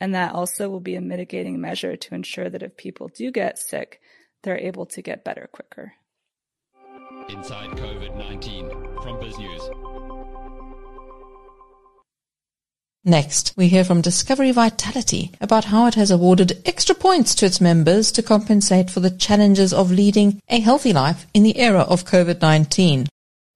And 0.03 0.17
that 0.17 0.35
also 0.35 0.69
will 0.69 0.81
be 0.81 0.97
a 0.97 1.01
mitigating 1.01 1.61
measure 1.61 1.95
to 1.97 2.15
ensure 2.17 2.51
that 2.51 2.65
if 2.65 2.77
people 2.77 3.07
do 3.07 3.31
get 3.31 3.57
sick, 3.57 4.01
they're 4.43 4.59
able 4.59 4.85
to 4.87 5.01
get 5.01 5.23
better 5.23 5.49
quicker. 5.53 5.93
Inside 7.29 7.71
COVID 7.79 8.17
19 8.17 8.69
from 9.01 9.21
BizNews. 9.21 9.63
Next, 13.05 13.55
we 13.57 13.69
hear 13.69 13.85
from 13.85 14.01
Discovery 14.01 14.51
Vitality 14.51 15.31
about 15.41 15.67
how 15.67 15.87
it 15.87 15.95
has 15.95 16.11
awarded 16.11 16.61
extra 16.67 16.97
points 16.97 17.37
to 17.37 17.47
its 17.47 17.61
members 17.61 18.11
to 18.11 18.25
compensate 18.25 18.91
for 18.91 18.99
the 18.99 19.11
challenges 19.11 19.73
of 19.73 19.93
leading 19.93 20.41
a 20.49 20.59
healthy 20.59 20.93
life 20.93 21.29
in 21.33 21.45
the 21.45 21.61
era 21.61 21.83
of 21.83 22.07
COVID-19. 22.07 23.07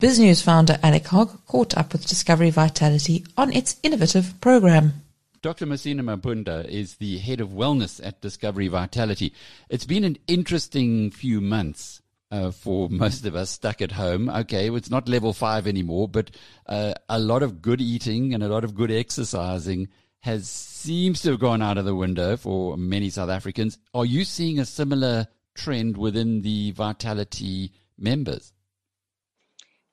BizNews 0.01 0.45
founder 0.45 0.79
Alec 0.81 1.09
Hogg 1.09 1.45
caught 1.47 1.77
up 1.77 1.93
with 1.93 2.07
Discovery 2.07 2.51
Vitality 2.51 3.25
on 3.37 3.53
its 3.53 3.81
innovative 3.83 4.41
program. 4.41 5.03
Dr. 5.47 5.65
Mosima 5.67 6.03
Mabunda 6.03 6.65
is 6.65 6.97
the 6.97 7.19
head 7.19 7.41
of 7.41 7.51
wellness 7.51 8.05
at 8.05 8.21
Discovery 8.21 8.67
Vitality. 8.67 9.33
It's 9.71 9.85
been 9.85 10.03
an 10.03 10.19
interesting 10.27 11.13
few 11.13 11.41
months 11.41 12.03
uh, 12.33 12.51
for 12.51 12.89
most 12.91 13.25
of 13.25 13.37
us 13.37 13.51
stuck 13.51 13.81
at 13.81 13.93
home. 13.93 14.29
Okay, 14.29 14.69
it's 14.69 14.91
not 14.91 15.09
level 15.09 15.33
five 15.33 15.69
anymore, 15.69 16.09
but 16.09 16.33
uh, 16.67 16.95
a 17.09 17.21
lot 17.21 17.45
of 17.45 17.63
good 17.63 17.81
eating 17.81 18.35
and 18.35 18.43
a 18.43 18.49
lot 18.49 18.65
of 18.65 18.75
good 18.75 18.91
exercising 18.91 19.87
has 20.19 20.49
seems 20.49 21.23
to 21.23 21.31
have 21.31 21.39
gone 21.39 21.63
out 21.63 21.79
of 21.79 21.85
the 21.85 21.95
window 21.95 22.37
for 22.37 22.77
many 22.77 23.09
South 23.09 23.31
Africans. 23.31 23.79
Are 23.95 24.05
you 24.05 24.25
seeing 24.25 24.59
a 24.59 24.65
similar 24.65 25.29
trend 25.55 25.97
within 25.97 26.43
the 26.43 26.73
Vitality 26.73 27.71
members? 27.97 28.53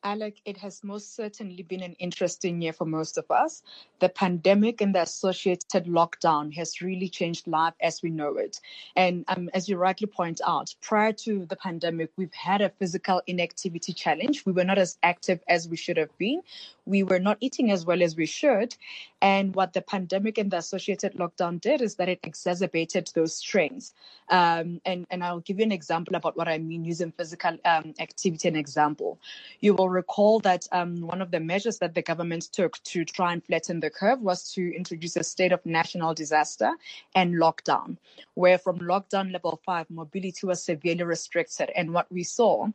Alec, 0.04 0.42
it 0.46 0.58
has 0.58 0.84
most 0.84 1.16
certainly 1.16 1.64
been 1.64 1.82
an 1.82 1.94
interesting 1.94 2.62
year 2.62 2.74
for 2.74 2.86
most 2.86 3.18
of 3.18 3.30
us. 3.32 3.64
The 4.00 4.10
pandemic 4.10 4.82
and 4.82 4.94
the 4.94 5.02
associated 5.02 5.86
lockdown 5.86 6.54
has 6.56 6.82
really 6.82 7.08
changed 7.08 7.48
life 7.48 7.74
as 7.82 8.02
we 8.02 8.10
know 8.10 8.36
it. 8.36 8.60
And 8.96 9.24
um, 9.30 9.50
as 9.54 9.70
you 9.70 9.78
rightly 9.78 10.08
point 10.08 10.42
out, 10.46 10.76
prior 10.82 11.14
to 11.14 11.46
the 11.46 11.56
pandemic, 11.56 12.12
we've 12.18 12.34
had 12.34 12.62
a 12.62 12.70
physical 12.70 13.22
inactivity 13.28 13.94
challenge. 13.94 14.46
We 14.46 14.52
were 14.52 14.66
not 14.66 14.78
as 14.78 14.98
active 15.04 15.40
as 15.48 15.70
we 15.70 15.78
should 15.78 15.98
have 15.98 16.16
been. 16.18 16.42
We 16.86 17.04
were 17.04 17.20
not 17.20 17.38
eating 17.40 17.72
as 17.72 17.86
well 17.86 18.04
as 18.04 18.16
we 18.16 18.26
should. 18.26 18.76
And 19.24 19.56
what 19.56 19.72
the 19.72 19.82
pandemic 19.82 20.38
and 20.38 20.52
the 20.52 20.58
associated 20.58 21.14
lockdown 21.14 21.62
did 21.62 21.82
is 21.82 21.96
that 21.96 22.10
it 22.10 22.20
exacerbated 22.24 23.10
those 23.16 23.34
strains. 23.34 23.94
Um, 24.28 24.82
and, 24.84 25.08
and 25.10 25.24
I'll 25.24 25.40
give 25.40 25.60
you 25.60 25.64
an 25.64 25.72
example 25.72 26.18
about 26.18 26.36
what 26.36 26.50
I 26.50 26.58
mean 26.58 26.84
using 26.84 27.14
physical 27.14 27.58
um, 27.64 27.94
activity 28.00 28.50
an 28.50 28.58
example. 28.58 29.18
You 29.62 29.76
will 29.76 29.88
recall 29.88 30.42
that 30.42 30.68
um, 30.74 31.00
one 31.00 31.22
of 31.22 31.32
the 31.32 31.40
measures 31.40 31.78
that 31.78 31.96
the 31.96 32.02
government 32.02 32.50
took 32.52 32.84
to 32.84 33.06
try 33.06 33.32
and 33.32 33.42
flatten 33.42 33.80
the 33.80 33.90
curve 33.90 34.20
was 34.20 34.52
to 34.56 34.76
introduce 34.76 35.16
a 35.16 35.24
state 35.24 35.54
of 35.54 35.66
national 35.66 36.14
disaster 36.14 36.72
and 37.16 37.36
lockdown, 37.36 37.96
where 38.34 38.58
from 38.58 38.80
lockdown 38.80 39.32
level 39.32 39.58
five, 39.66 39.90
mobility 39.90 40.46
was 40.46 40.62
severely 40.62 41.04
restricted. 41.04 41.72
And 41.78 41.94
what 41.94 42.12
we 42.12 42.24
saw 42.24 42.68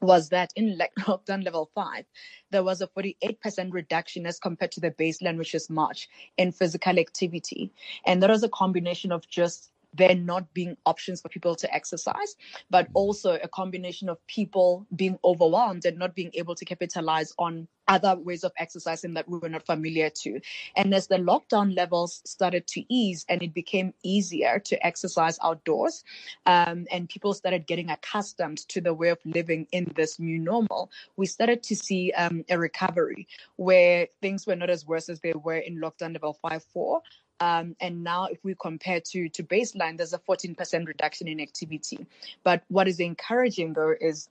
was 0.00 0.28
that 0.30 0.52
in 0.56 0.78
lockdown 1.00 1.44
level 1.44 1.70
five, 1.74 2.04
there 2.50 2.64
was 2.64 2.80
a 2.80 2.88
48% 2.88 3.72
reduction 3.72 4.26
as 4.26 4.38
compared 4.38 4.72
to 4.72 4.80
the 4.80 4.90
baseline, 4.90 5.38
which 5.38 5.54
is 5.54 5.70
March, 5.70 6.08
in 6.36 6.52
physical 6.52 6.98
activity. 6.98 7.70
And 8.04 8.22
that 8.22 8.30
was 8.30 8.42
a 8.42 8.48
combination 8.48 9.12
of 9.12 9.26
just 9.28 9.70
there 9.96 10.14
not 10.14 10.52
being 10.54 10.76
options 10.86 11.20
for 11.20 11.28
people 11.28 11.54
to 11.56 11.74
exercise, 11.74 12.36
but 12.70 12.88
also 12.94 13.38
a 13.42 13.48
combination 13.48 14.08
of 14.08 14.24
people 14.26 14.86
being 14.94 15.18
overwhelmed 15.24 15.84
and 15.84 15.98
not 15.98 16.14
being 16.14 16.30
able 16.34 16.54
to 16.54 16.64
capitalize 16.64 17.32
on 17.38 17.68
other 17.88 18.16
ways 18.16 18.44
of 18.44 18.52
exercising 18.58 19.14
that 19.14 19.28
we 19.28 19.38
were 19.38 19.48
not 19.48 19.64
familiar 19.64 20.10
to. 20.10 20.40
And 20.74 20.94
as 20.94 21.06
the 21.06 21.16
lockdown 21.16 21.76
levels 21.76 22.22
started 22.24 22.66
to 22.68 22.84
ease 22.92 23.24
and 23.28 23.42
it 23.42 23.54
became 23.54 23.94
easier 24.02 24.58
to 24.58 24.86
exercise 24.86 25.38
outdoors, 25.42 26.04
um, 26.46 26.86
and 26.90 27.08
people 27.08 27.34
started 27.34 27.66
getting 27.66 27.90
accustomed 27.90 28.58
to 28.68 28.80
the 28.80 28.94
way 28.94 29.08
of 29.08 29.18
living 29.24 29.66
in 29.72 29.92
this 29.94 30.18
new 30.18 30.38
normal, 30.38 30.90
we 31.16 31.26
started 31.26 31.62
to 31.64 31.76
see 31.76 32.12
um, 32.12 32.44
a 32.50 32.58
recovery 32.58 33.28
where 33.56 34.08
things 34.20 34.46
were 34.46 34.56
not 34.56 34.70
as 34.70 34.86
worse 34.86 35.08
as 35.08 35.20
they 35.20 35.32
were 35.32 35.58
in 35.58 35.80
lockdown 35.80 36.12
level 36.12 36.34
5 36.34 36.64
4. 36.64 37.02
Um, 37.40 37.76
and 37.80 38.02
now, 38.02 38.26
if 38.26 38.42
we 38.42 38.54
compare 38.54 39.00
to 39.00 39.28
to 39.28 39.42
baseline, 39.42 39.96
there's 39.98 40.14
a 40.14 40.18
14% 40.18 40.86
reduction 40.86 41.28
in 41.28 41.40
activity. 41.40 42.06
But 42.42 42.62
what 42.68 42.88
is 42.88 43.00
encouraging 43.00 43.74
though 43.74 43.94
is 44.00 44.28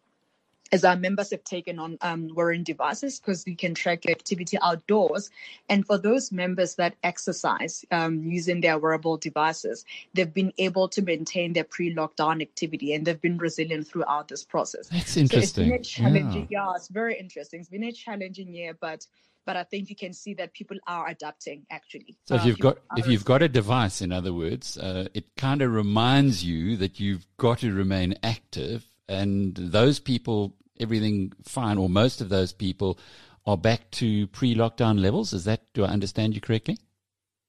as 0.72 0.84
our 0.84 0.96
members 0.96 1.32
have 1.32 1.44
taken 1.44 1.80
on 1.80 1.98
um, 2.02 2.30
wearing 2.34 2.64
devices 2.64 3.20
because 3.20 3.46
we 3.46 3.56
can 3.56 3.74
track 3.74 4.10
activity 4.10 4.58
outdoors. 4.62 5.30
And 5.70 5.86
for 5.86 5.98
those 5.98 6.32
members 6.32 6.76
that 6.76 6.96
exercise 7.04 7.86
um, 7.92 8.24
using 8.24 8.62
their 8.62 8.78
wearable 8.78 9.18
devices, 9.18 9.86
they've 10.14 10.34
been 10.34 10.54
able 10.58 10.90
to 10.90 11.02
maintain 11.02 11.54
their 11.54 11.64
pre-lockdown 11.64 12.42
activity 12.42 12.94
and 12.94 13.06
they've 13.06 13.22
been 13.22 13.38
resilient 13.38 13.88
throughout 13.88 14.28
this 14.28 14.44
process. 14.44 14.88
That's 14.88 15.18
interesting. 15.18 15.70
So 15.70 15.74
it's 15.76 15.98
been 15.98 16.08
a 16.08 16.12
challenging, 16.12 16.48
yeah. 16.50 16.66
yeah, 16.66 16.76
it's 16.76 16.88
very 16.88 17.18
interesting. 17.20 17.60
It's 17.60 17.70
been 17.70 17.84
a 17.84 17.92
challenging 17.92 18.54
year, 18.54 18.76
but 18.80 19.06
but 19.46 19.56
I 19.56 19.64
think 19.64 19.90
you 19.90 19.96
can 19.96 20.14
see 20.14 20.34
that 20.36 20.54
people 20.54 20.78
are 20.88 21.08
adapting 21.08 21.66
actually. 21.72 22.18
So 22.26 22.36
if 22.36 22.42
uh, 22.42 22.46
you've 22.46 22.60
got 22.60 22.78
if 22.98 23.08
you've 23.08 23.26
got 23.26 23.42
a 23.42 23.50
device, 23.50 24.02
in 24.02 24.12
other 24.12 24.34
words, 24.34 24.78
uh, 24.78 25.08
it 25.14 25.36
kind 25.36 25.62
of 25.62 25.72
reminds 25.72 26.44
you 26.44 26.76
that 26.78 27.00
you've 27.00 27.26
got 27.38 27.60
to 27.60 27.72
remain 27.74 28.16
active, 28.24 28.86
and 29.08 29.56
those 29.56 30.00
people, 30.00 30.56
everything 30.80 31.34
fine, 31.44 31.78
or 31.78 31.90
most 31.90 32.22
of 32.22 32.30
those 32.30 32.54
people, 32.54 33.00
are 33.46 33.58
back 33.58 33.92
to 33.92 34.28
pre-lockdown 34.28 35.00
levels. 35.00 35.34
Is 35.34 35.46
that 35.46 35.62
do 35.74 35.86
I 35.86 35.90
understand 35.90 36.36
you 36.36 36.42
correctly? 36.42 36.80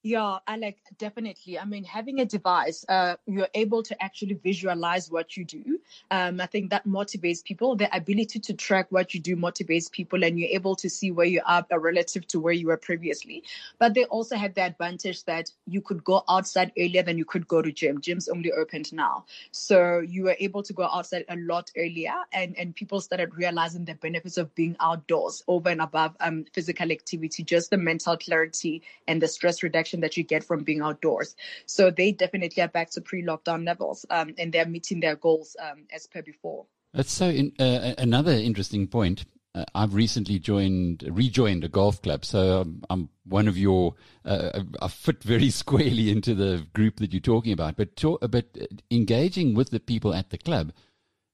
Yeah, 0.06 0.38
Alec, 0.46 0.78
definitely. 0.98 1.58
I 1.58 1.64
mean, 1.64 1.82
having 1.82 2.20
a 2.20 2.24
device, 2.24 2.84
uh, 2.88 3.16
you're 3.26 3.48
able 3.54 3.82
to 3.82 4.00
actually 4.00 4.34
visualize 4.34 5.10
what 5.10 5.36
you 5.36 5.44
do. 5.44 5.80
Um, 6.12 6.40
I 6.40 6.46
think 6.46 6.70
that 6.70 6.86
motivates 6.86 7.42
people. 7.42 7.74
The 7.74 7.92
ability 7.92 8.38
to 8.38 8.54
track 8.54 8.86
what 8.90 9.14
you 9.14 9.18
do 9.18 9.34
motivates 9.34 9.90
people, 9.90 10.22
and 10.22 10.38
you're 10.38 10.50
able 10.52 10.76
to 10.76 10.88
see 10.88 11.10
where 11.10 11.26
you 11.26 11.42
are 11.44 11.66
relative 11.72 12.24
to 12.28 12.38
where 12.38 12.52
you 12.52 12.68
were 12.68 12.76
previously. 12.76 13.42
But 13.80 13.94
they 13.94 14.04
also 14.04 14.36
have 14.36 14.54
the 14.54 14.62
advantage 14.62 15.24
that 15.24 15.50
you 15.66 15.80
could 15.80 16.04
go 16.04 16.22
outside 16.28 16.70
earlier 16.78 17.02
than 17.02 17.18
you 17.18 17.24
could 17.24 17.48
go 17.48 17.60
to 17.60 17.72
gym. 17.72 18.00
Gym's 18.00 18.28
only 18.28 18.52
opened 18.52 18.92
now, 18.92 19.24
so 19.50 19.98
you 19.98 20.22
were 20.22 20.36
able 20.38 20.62
to 20.62 20.72
go 20.72 20.84
outside 20.84 21.24
a 21.28 21.36
lot 21.36 21.72
earlier, 21.76 22.14
and 22.32 22.56
and 22.56 22.76
people 22.76 23.00
started 23.00 23.34
realizing 23.34 23.84
the 23.84 23.94
benefits 23.96 24.36
of 24.36 24.54
being 24.54 24.76
outdoors 24.78 25.42
over 25.48 25.68
and 25.68 25.80
above 25.80 26.16
um, 26.20 26.44
physical 26.52 26.92
activity, 26.92 27.42
just 27.42 27.70
the 27.70 27.76
mental 27.76 28.16
clarity 28.16 28.82
and 29.08 29.20
the 29.20 29.26
stress 29.26 29.64
reduction 29.64 29.95
that 30.00 30.16
you 30.16 30.24
get 30.24 30.44
from 30.44 30.64
being 30.64 30.82
outdoors. 30.82 31.34
So 31.66 31.90
they 31.90 32.12
definitely 32.12 32.62
are 32.62 32.68
back 32.68 32.90
to 32.90 33.00
pre-lockdown 33.00 33.64
levels, 33.64 34.06
um, 34.10 34.34
and 34.38 34.52
they're 34.52 34.66
meeting 34.66 35.00
their 35.00 35.16
goals 35.16 35.56
um, 35.60 35.86
as 35.92 36.06
per 36.06 36.22
before. 36.22 36.66
That's 36.92 37.12
so. 37.12 37.28
In, 37.28 37.52
uh, 37.58 37.94
another 37.98 38.32
interesting 38.32 38.86
point. 38.86 39.24
Uh, 39.54 39.64
I've 39.74 39.94
recently 39.94 40.38
joined, 40.38 41.02
rejoined 41.10 41.64
a 41.64 41.68
golf 41.68 42.02
club, 42.02 42.26
so 42.26 42.60
I'm, 42.60 42.82
I'm 42.90 43.08
one 43.24 43.48
of 43.48 43.56
your. 43.56 43.94
Uh, 44.24 44.62
I 44.82 44.88
fit 44.88 45.22
very 45.22 45.50
squarely 45.62 46.10
into 46.10 46.34
the 46.34 46.66
group 46.74 46.96
that 46.96 47.12
you're 47.12 47.20
talking 47.20 47.52
about. 47.52 47.76
But 47.76 47.96
talk, 47.96 48.20
but 48.30 48.56
engaging 48.90 49.54
with 49.54 49.70
the 49.70 49.80
people 49.80 50.12
at 50.12 50.30
the 50.30 50.38
club, 50.38 50.72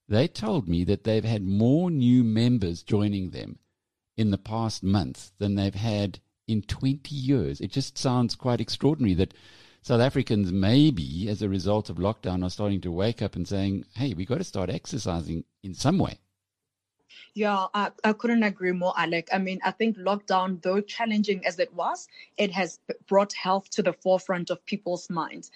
they 0.09 0.29
told 0.29 0.69
me 0.69 0.85
that 0.85 1.05
they've 1.05 1.25
had 1.25 1.43
more 1.43 1.91
new 1.91 2.23
members 2.23 2.83
joining 2.83 3.31
them 3.31 3.59
in 4.17 4.31
the 4.31 4.39
past 4.39 4.83
month 4.83 5.33
than 5.39 5.55
they've 5.55 5.75
had 5.75 6.21
in 6.47 6.63
20 6.63 7.15
years. 7.15 7.61
It 7.61 7.71
just 7.71 7.99
sounds 7.99 8.35
quite 8.35 8.61
extraordinary 8.61 9.15
that 9.15 9.35
South 9.83 10.01
Africans, 10.01 10.53
maybe 10.53 11.29
as 11.29 11.43
a 11.43 11.49
result 11.49 11.91
of 11.91 11.97
lockdown, 11.97 12.45
are 12.45 12.51
starting 12.51 12.81
to 12.83 12.93
wake 12.93 13.21
up 13.21 13.35
and 13.35 13.47
saying, 13.47 13.85
hey, 13.95 14.15
we've 14.15 14.29
got 14.29 14.39
to 14.39 14.45
start 14.45 14.71
exercising 14.71 15.45
in 15.63 15.75
some 15.75 15.99
way. 15.99 16.19
Yeah, 17.35 17.67
I, 17.75 17.91
I 18.05 18.13
couldn't 18.13 18.43
agree 18.43 18.73
more, 18.73 18.93
Alec. 18.97 19.29
I 19.33 19.39
mean, 19.39 19.59
I 19.65 19.71
think 19.71 19.97
lockdown, 19.97 20.63
though 20.63 20.81
challenging 20.81 21.45
as 21.47 21.59
it 21.59 21.73
was, 21.75 22.07
it 22.37 22.53
has 22.53 22.79
brought 23.09 23.33
health 23.33 23.71
to 23.71 23.83
the 23.83 23.93
forefront 23.93 24.51
of 24.51 24.65
people's 24.67 25.09
minds 25.09 25.51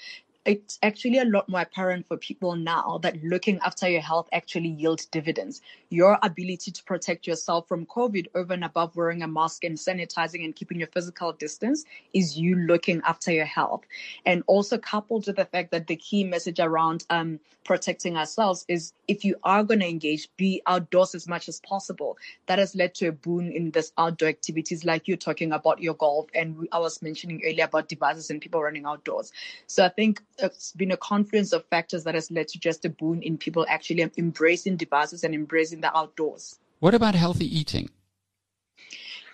it's 0.47 0.79
actually 0.83 1.19
a 1.19 1.25
lot 1.25 1.49
more 1.49 1.61
apparent 1.61 2.07
for 2.07 2.17
people 2.17 2.55
now 2.55 2.99
that 3.03 3.23
looking 3.23 3.59
after 3.61 3.89
your 3.89 4.01
health 4.01 4.29
actually 4.33 4.69
yields 4.69 5.05
dividends. 5.07 5.61
Your 5.91 6.19
ability 6.23 6.71
to 6.73 6.85
protect 6.85 7.27
yourself 7.27 7.69
from 7.69 7.87
COVID 7.87 8.27
over 8.35 8.53
and 8.53 8.65
above 8.65 8.97
wearing 8.97 9.23
a 9.23 9.29
mask 9.29 9.65
and 9.65 9.77
sanitizing 9.77 10.45
and 10.45 10.55
keeping 10.55 10.79
your 10.79 10.89
physical 10.89 11.33
distance 11.33 11.85
is 12.13 12.39
you 12.39 12.57
looking 12.57 13.01
after 13.05 13.33
your 13.33 13.45
health. 13.45 13.85
And 14.25 14.43
also 14.47 14.79
coupled 14.79 15.27
with 15.27 15.37
the 15.37 15.45
fact 15.45 15.71
that 15.71 15.87
the 15.87 15.97
key 15.97 16.25
message 16.25 16.59
around 16.59 17.05
um, 17.11 17.39
protecting 17.65 18.17
ourselves 18.17 18.65
is 18.69 18.93
if 19.09 19.25
you 19.25 19.37
are 19.45 19.65
going 19.65 19.81
to 19.81 19.89
engage, 19.89 20.29
be 20.37 20.63
outdoors 20.67 21.15
as 21.15 21.29
much 21.29 21.49
as 21.49 21.61
possible. 21.61 22.17
That 22.47 22.59
has 22.59 22.75
led 22.75 22.95
to 22.97 23.09
a 23.09 23.13
boon 23.13 23.53
in 23.53 23.71
this 23.71 23.93
outdoor 23.99 24.29
activities 24.29 24.85
like 24.85 25.07
you're 25.07 25.17
talking 25.17 25.53
about 25.53 25.81
your 25.81 25.95
golf 25.95 26.27
and 26.35 26.69
I 26.73 26.79
was 26.79 27.03
mentioning 27.03 27.43
earlier 27.45 27.65
about 27.65 27.89
devices 27.89 28.31
and 28.31 28.41
people 28.41 28.63
running 28.63 28.87
outdoors. 28.87 29.33
So 29.67 29.85
I 29.85 29.89
think 29.89 30.23
it's 30.39 30.73
been 30.73 30.93
a 30.93 30.97
confluence 30.97 31.53
of 31.53 31.65
factors 31.67 32.05
that 32.05 32.15
has 32.15 32.31
led 32.31 32.49
to 32.49 32.59
just 32.59 32.85
a 32.85 32.91
boon 32.91 33.23
in 33.23 33.37
people 33.39 33.67
actually 33.69 34.09
embracing 34.17 34.77
devices 34.77 35.25
and 35.25 35.35
embracing 35.35 35.76
the 35.81 35.97
outdoors. 35.97 36.59
What 36.81 36.95
about 36.95 37.15
healthy 37.15 37.47
eating? 37.47 37.91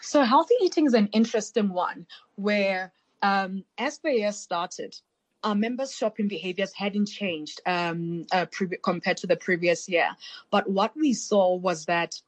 So, 0.01 0.23
healthy 0.25 0.55
eating 0.61 0.87
is 0.87 0.95
an 0.95 1.09
interesting 1.13 1.69
one 1.69 2.07
where, 2.37 2.93
um, 3.23 3.65
as 3.79 3.99
the 3.99 4.13
year 4.13 4.33
started, 4.33 4.97
our 5.45 5.55
members' 5.55 5.95
shopping 5.95 6.29
behaviors 6.29 6.73
hadn't 6.73 7.07
changed 7.07 7.61
um, 7.67 8.27
uh, 8.33 8.47
pre- 8.47 8.79
compared 8.83 9.17
to 9.19 9.27
the 9.27 9.37
previous 9.37 9.89
year. 9.89 10.09
But 10.51 10.69
what 10.69 10.97
we 10.97 11.15
saw 11.15 11.55
was 11.55 11.85
that 11.87 12.21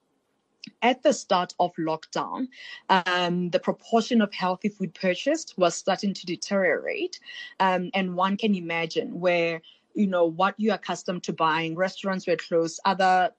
at 0.82 1.02
the 1.02 1.12
start 1.12 1.54
of 1.60 1.72
lockdown, 1.78 2.48
um, 2.88 3.50
the 3.50 3.60
proportion 3.60 4.22
of 4.22 4.32
healthy 4.32 4.68
food 4.68 4.94
purchased 4.94 5.54
was 5.56 5.74
starting 5.74 6.14
to 6.14 6.26
deteriorate. 6.26 7.20
Um, 7.60 7.90
and 7.94 8.16
one 8.16 8.36
can 8.36 8.54
imagine 8.54 9.20
where, 9.20 9.60
you 9.94 10.06
know, 10.06 10.24
what 10.24 10.54
you're 10.58 10.74
accustomed 10.74 11.22
to 11.24 11.32
buying, 11.32 11.76
restaurants 11.76 12.26
were 12.26 12.36
closed, 12.36 12.80
other 12.84 13.30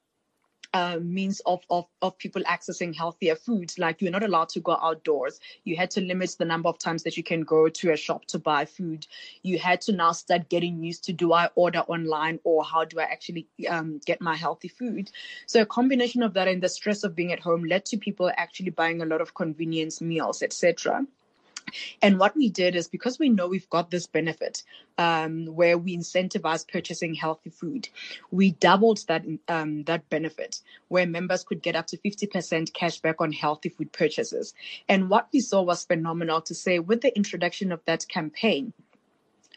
uh, 0.75 0.99
means 1.01 1.39
of, 1.45 1.61
of, 1.69 1.85
of 2.01 2.17
people 2.17 2.41
accessing 2.43 2.93
healthier 2.93 3.37
foods. 3.37 3.79
Like 3.79 4.01
you're 4.01 4.11
not 4.11 4.23
allowed 4.23 4.49
to 4.49 4.59
go 4.59 4.73
outdoors. 4.73 5.39
You 5.63 5.77
had 5.77 5.89
to 5.91 6.01
limit 6.01 6.35
the 6.37 6.43
number 6.43 6.67
of 6.67 6.77
times 6.79 7.03
that 7.03 7.15
you 7.15 7.23
can 7.23 7.43
go 7.43 7.69
to 7.69 7.93
a 7.93 7.95
shop 7.95 8.25
to 8.25 8.39
buy 8.39 8.65
food. 8.65 9.07
You 9.41 9.57
had 9.57 9.79
to 9.81 9.93
now 9.93 10.11
start 10.11 10.49
getting 10.49 10.83
used 10.83 11.05
to 11.05 11.13
do 11.13 11.31
I 11.31 11.49
order 11.55 11.79
online 11.79 12.39
or 12.43 12.65
how 12.65 12.83
do 12.83 12.99
I 12.99 13.03
actually 13.03 13.47
um, 13.69 14.01
get 14.05 14.19
my 14.19 14.35
healthy 14.35 14.67
food? 14.67 15.11
So 15.45 15.61
a 15.61 15.65
combination 15.65 16.21
of 16.21 16.33
that 16.33 16.49
and 16.49 16.61
the 16.61 16.67
stress 16.67 17.05
of 17.05 17.15
being 17.15 17.31
at 17.31 17.39
home 17.39 17.63
led 17.63 17.85
to 17.85 17.97
people 17.97 18.29
actually 18.35 18.71
buying 18.71 19.01
a 19.01 19.05
lot 19.05 19.21
of 19.21 19.33
convenience 19.33 20.01
meals, 20.01 20.43
etc 20.43 21.05
And 22.01 22.19
what 22.19 22.35
we 22.35 22.49
did 22.49 22.75
is 22.75 22.87
because 22.87 23.19
we 23.19 23.29
know 23.29 23.47
we've 23.47 23.69
got 23.69 23.89
this 23.89 24.07
benefit 24.07 24.63
um, 24.97 25.45
where 25.47 25.77
we 25.77 25.97
incentivize 25.97 26.67
purchasing 26.67 27.13
healthy 27.13 27.49
food, 27.49 27.89
we 28.31 28.51
doubled 28.51 29.05
that 29.07 29.25
um, 29.47 29.83
that 29.83 30.09
benefit 30.09 30.61
where 30.87 31.05
members 31.05 31.43
could 31.43 31.61
get 31.61 31.75
up 31.75 31.87
to 31.87 31.97
50% 31.97 32.73
cash 32.73 32.99
back 32.99 33.19
on 33.19 33.31
healthy 33.31 33.69
food 33.69 33.91
purchases. 33.91 34.53
And 34.87 35.09
what 35.09 35.27
we 35.33 35.39
saw 35.39 35.61
was 35.61 35.85
phenomenal 35.85 36.41
to 36.41 36.55
say 36.55 36.79
with 36.79 37.01
the 37.01 37.15
introduction 37.15 37.71
of 37.71 37.83
that 37.85 38.07
campaign. 38.07 38.73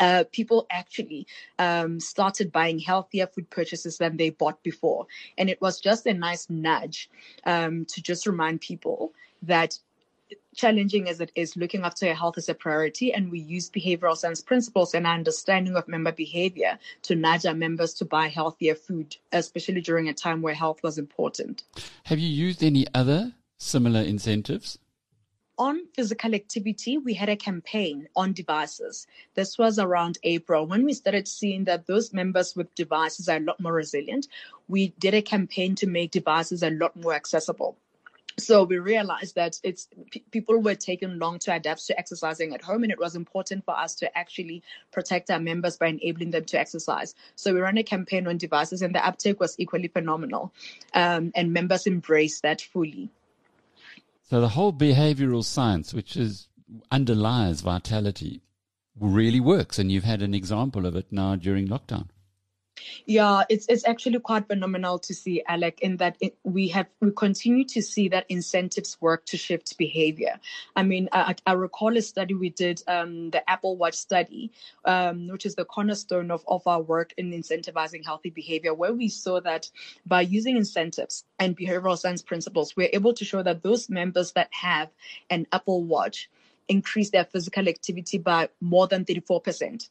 Uh, 0.01 0.23
people 0.31 0.65
actually 0.71 1.27
um, 1.59 1.99
started 1.99 2.53
buying 2.53 2.79
healthier 2.79 3.27
food 3.27 3.51
purchases 3.51 3.99
than 3.99 4.17
they 4.17 4.31
bought 4.31 4.63
before. 4.63 5.09
And 5.37 5.51
it 5.51 5.61
was 5.61 5.81
just 5.81 6.07
a 6.07 6.15
nice 6.15 6.49
nudge 6.49 7.11
um, 7.45 7.85
to 7.87 8.01
just 8.01 8.25
remind 8.25 8.61
people 8.61 9.13
that 9.43 9.77
challenging 10.59 11.09
as 11.09 11.21
it 11.21 11.31
is, 11.37 11.57
looking 11.57 11.85
after 11.85 12.05
your 12.05 12.17
health 12.17 12.37
is 12.37 12.49
a 12.49 12.55
priority, 12.55 13.15
and 13.15 13.31
we 13.31 13.39
use 13.39 13.71
behavioral 13.71 14.17
science 14.17 14.43
principles 14.43 14.93
and 14.93 15.07
our 15.07 15.15
understanding 15.15 15.77
of 15.77 15.87
member 15.87 16.11
behavior 16.11 16.77
to 17.03 17.15
nudge 17.15 17.47
our 17.47 17.55
members 17.55 17.95
to 17.95 18.05
buy 18.05 18.27
healthier 18.27 18.75
food, 18.75 19.17
especially 19.33 19.81
during 19.81 20.09
a 20.09 20.13
time 20.13 20.43
where 20.43 20.55
health 20.55 20.83
was 20.83 20.99
important. 20.99 21.63
Have 22.05 22.19
you 22.19 22.29
used 22.29 22.65
any 22.65 22.87
other 22.93 23.33
similar 23.59 24.01
incentives? 24.01 24.79
on 25.61 25.85
physical 25.93 26.37
activity, 26.37 26.99
we 26.99 27.15
had 27.15 27.29
a 27.29 27.35
campaign 27.35 28.09
on 28.15 28.33
devices. 28.33 29.09
This 29.35 29.59
was 29.59 29.77
around 29.77 30.17
April 30.23 30.65
when 30.67 30.85
we 30.85 30.93
started 30.93 31.27
seeing 31.27 31.65
that 31.65 31.89
those 31.89 32.13
members 32.13 32.55
with 32.55 32.73
devices 32.77 33.29
are 33.29 33.39
a 33.39 33.41
lot 33.41 33.59
more 33.59 33.73
resilient. 33.73 34.29
We 34.69 34.95
did 35.01 35.15
a 35.15 35.21
campaign 35.21 35.75
to 35.75 35.89
make 35.89 36.13
devices 36.13 36.63
a 36.63 36.71
lot 36.71 36.95
more 36.95 37.13
accessible 37.13 37.77
so 38.39 38.65
we 38.65 38.79
realized 38.79 39.35
that 39.35 39.59
it's 39.63 39.89
p- 40.11 40.25
people 40.31 40.61
were 40.61 40.75
taking 40.75 41.19
long 41.19 41.39
to 41.41 41.55
adapt 41.55 41.87
to 41.87 41.99
exercising 41.99 42.55
at 42.55 42.63
home 42.63 42.83
and 42.83 42.93
it 42.93 42.99
was 42.99 43.17
important 43.17 43.65
for 43.65 43.79
us 43.79 43.95
to 43.97 44.19
actually 44.19 44.63
protect 44.93 45.31
our 45.31 45.41
members 45.41 45.77
by 45.77 45.89
enabling 45.89 46.31
them 46.31 46.45
to 46.47 46.59
exercise. 46.59 47.15
So 47.37 47.53
we 47.53 47.61
ran 47.61 47.79
a 47.79 47.83
campaign 47.83 48.27
on 48.27 48.39
devices 48.39 48.83
and 48.83 48.95
the 48.95 49.05
uptake 49.05 49.41
was 49.41 49.57
equally 49.59 49.89
phenomenal 49.89 50.53
um, 50.95 51.33
and 51.35 51.53
members 51.53 51.87
embraced 51.87 52.43
that 52.43 52.61
fully. 52.61 53.11
So 54.23 54.41
the 54.41 54.51
whole 54.51 54.73
behavioral 54.73 55.45
science 55.45 55.93
which 55.93 56.17
is 56.17 56.49
underlies 56.91 57.61
vitality 57.63 58.43
really 59.01 59.41
works 59.41 59.79
and 59.79 59.91
you've 59.91 60.05
had 60.05 60.23
an 60.23 60.35
example 60.35 60.87
of 60.87 60.95
it 60.95 61.07
now 61.11 61.35
during 61.35 61.67
lockdown 61.67 62.09
yeah, 63.07 63.43
it's 63.49 63.67
it's 63.69 63.87
actually 63.87 64.19
quite 64.21 64.47
phenomenal 64.47 64.99
to 65.01 65.15
see, 65.15 65.43
Alec, 65.47 65.81
in 65.81 65.97
that 65.99 66.17
it, 66.21 66.37
we 66.45 66.69
have 66.69 66.87
we 67.01 67.11
continue 67.13 67.65
to 67.65 67.83
see 67.83 68.09
that 68.09 68.27
incentives 68.29 68.97
work 69.01 69.27
to 69.27 69.37
shift 69.37 69.77
behavior. 69.79 70.39
I 70.77 70.83
mean, 70.83 71.09
I, 71.13 71.35
I 71.47 71.53
recall 71.53 71.97
a 71.97 72.03
study 72.03 72.35
we 72.35 72.51
did, 72.51 72.83
um, 72.87 73.31
the 73.31 73.49
Apple 73.49 73.77
Watch 73.77 73.95
study, 73.95 74.53
um, 74.85 75.29
which 75.29 75.47
is 75.47 75.55
the 75.55 75.65
cornerstone 75.65 76.31
of, 76.31 76.45
of 76.47 76.67
our 76.67 76.81
work 76.81 77.15
in 77.17 77.31
incentivizing 77.31 78.05
healthy 78.05 78.31
behavior, 78.31 78.75
where 78.75 78.93
we 78.93 79.09
saw 79.09 79.41
that 79.41 79.71
by 80.07 80.21
using 80.21 80.57
incentives 80.57 81.25
and 81.39 81.57
behavioral 81.57 81.99
science 81.99 82.23
principles, 82.23 82.77
we're 82.77 82.91
able 82.93 83.13
to 83.15 83.25
show 83.25 83.43
that 83.43 83.63
those 83.63 83.89
members 83.89 84.33
that 84.33 84.49
have 84.53 84.91
an 85.31 85.47
Apple 85.53 85.85
Watch 85.85 86.31
increase 86.69 87.11
their 87.11 87.25
physical 87.25 87.67
activity 87.69 88.19
by 88.19 88.49
more 88.61 88.87
than 88.87 89.05
34% 89.05 89.89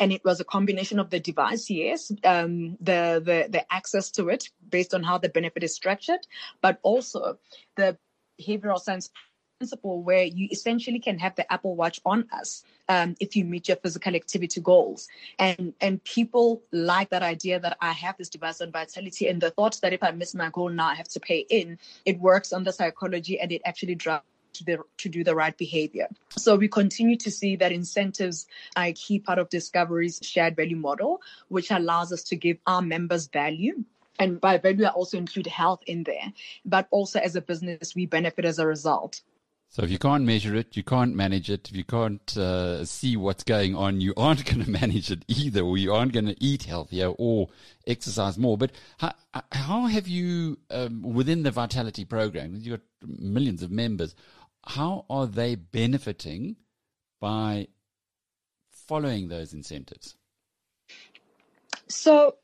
and 0.00 0.12
it 0.12 0.24
was 0.24 0.40
a 0.40 0.44
combination 0.44 0.98
of 0.98 1.10
the 1.10 1.20
device, 1.20 1.70
yes, 1.70 2.12
um, 2.24 2.76
the, 2.80 3.22
the 3.24 3.46
the 3.50 3.72
access 3.72 4.10
to 4.12 4.28
it 4.28 4.50
based 4.68 4.94
on 4.94 5.02
how 5.02 5.18
the 5.18 5.28
benefit 5.28 5.62
is 5.62 5.74
structured, 5.74 6.26
but 6.60 6.78
also 6.82 7.38
the 7.76 7.96
behavioral 8.40 8.78
science 8.78 9.10
principle 9.58 10.02
where 10.02 10.24
you 10.24 10.48
essentially 10.50 10.98
can 10.98 11.18
have 11.18 11.34
the 11.36 11.50
Apple 11.52 11.76
Watch 11.76 12.00
on 12.04 12.26
us 12.32 12.64
um, 12.88 13.14
if 13.20 13.36
you 13.36 13.44
meet 13.44 13.68
your 13.68 13.76
physical 13.78 14.14
activity 14.14 14.60
goals. 14.60 15.08
And 15.38 15.74
and 15.80 16.02
people 16.04 16.62
like 16.72 17.10
that 17.10 17.22
idea 17.22 17.60
that 17.60 17.76
I 17.80 17.92
have 17.92 18.16
this 18.16 18.28
device 18.28 18.60
on 18.60 18.72
vitality 18.72 19.28
and 19.28 19.40
the 19.40 19.50
thought 19.50 19.78
that 19.82 19.92
if 19.92 20.02
I 20.02 20.10
miss 20.10 20.34
my 20.34 20.50
goal 20.50 20.70
now 20.70 20.88
I 20.88 20.94
have 20.94 21.08
to 21.08 21.20
pay 21.20 21.46
in. 21.48 21.78
It 22.04 22.18
works 22.20 22.52
on 22.52 22.64
the 22.64 22.72
psychology 22.72 23.40
and 23.40 23.52
it 23.52 23.62
actually 23.64 23.94
drives 23.94 24.24
to, 24.54 24.64
the, 24.64 24.78
to 24.98 25.08
do 25.08 25.24
the 25.24 25.34
right 25.34 25.56
behavior. 25.56 26.08
So 26.30 26.56
we 26.56 26.68
continue 26.68 27.16
to 27.16 27.30
see 27.30 27.56
that 27.56 27.72
incentives 27.72 28.46
are 28.76 28.84
a 28.84 28.92
key 28.92 29.18
part 29.18 29.38
of 29.38 29.48
Discovery's 29.50 30.20
shared 30.22 30.56
value 30.56 30.76
model, 30.76 31.20
which 31.48 31.70
allows 31.70 32.12
us 32.12 32.22
to 32.24 32.36
give 32.36 32.58
our 32.66 32.82
members 32.82 33.26
value 33.26 33.84
and 34.18 34.40
by 34.40 34.58
value, 34.58 34.84
I 34.84 34.90
also 34.90 35.18
include 35.18 35.46
health 35.46 35.82
in 35.86 36.04
there. 36.04 36.32
But 36.64 36.86
also 36.90 37.18
as 37.18 37.36
a 37.36 37.40
business, 37.40 37.94
we 37.94 38.06
benefit 38.06 38.44
as 38.44 38.58
a 38.58 38.66
result. 38.66 39.22
So 39.70 39.82
if 39.82 39.90
you 39.90 39.98
can't 39.98 40.22
measure 40.22 40.54
it, 40.54 40.76
you 40.76 40.84
can't 40.84 41.16
manage 41.16 41.50
it. 41.50 41.68
If 41.68 41.76
you 41.76 41.82
can't 41.82 42.36
uh, 42.36 42.84
see 42.84 43.16
what's 43.16 43.42
going 43.42 43.74
on, 43.74 44.00
you 44.00 44.14
aren't 44.16 44.44
going 44.50 44.64
to 44.64 44.70
manage 44.70 45.10
it 45.10 45.24
either, 45.26 45.62
or 45.62 45.76
you 45.76 45.92
aren't 45.92 46.12
going 46.12 46.26
to 46.26 46.36
eat 46.38 46.62
healthier 46.62 47.08
or 47.08 47.48
exercise 47.84 48.38
more. 48.38 48.56
But 48.56 48.70
how, 48.98 49.14
how 49.50 49.86
have 49.86 50.06
you, 50.06 50.58
um, 50.70 51.02
within 51.02 51.42
the 51.42 51.50
Vitality 51.50 52.04
program, 52.04 52.54
you've 52.54 52.78
got 52.78 52.86
millions 53.18 53.64
of 53.64 53.72
members, 53.72 54.14
how 54.66 55.04
are 55.10 55.26
they 55.26 55.54
benefiting 55.54 56.56
by 57.20 57.68
following 58.70 59.28
those 59.28 59.52
incentives? 59.52 60.16
So, 61.88 62.36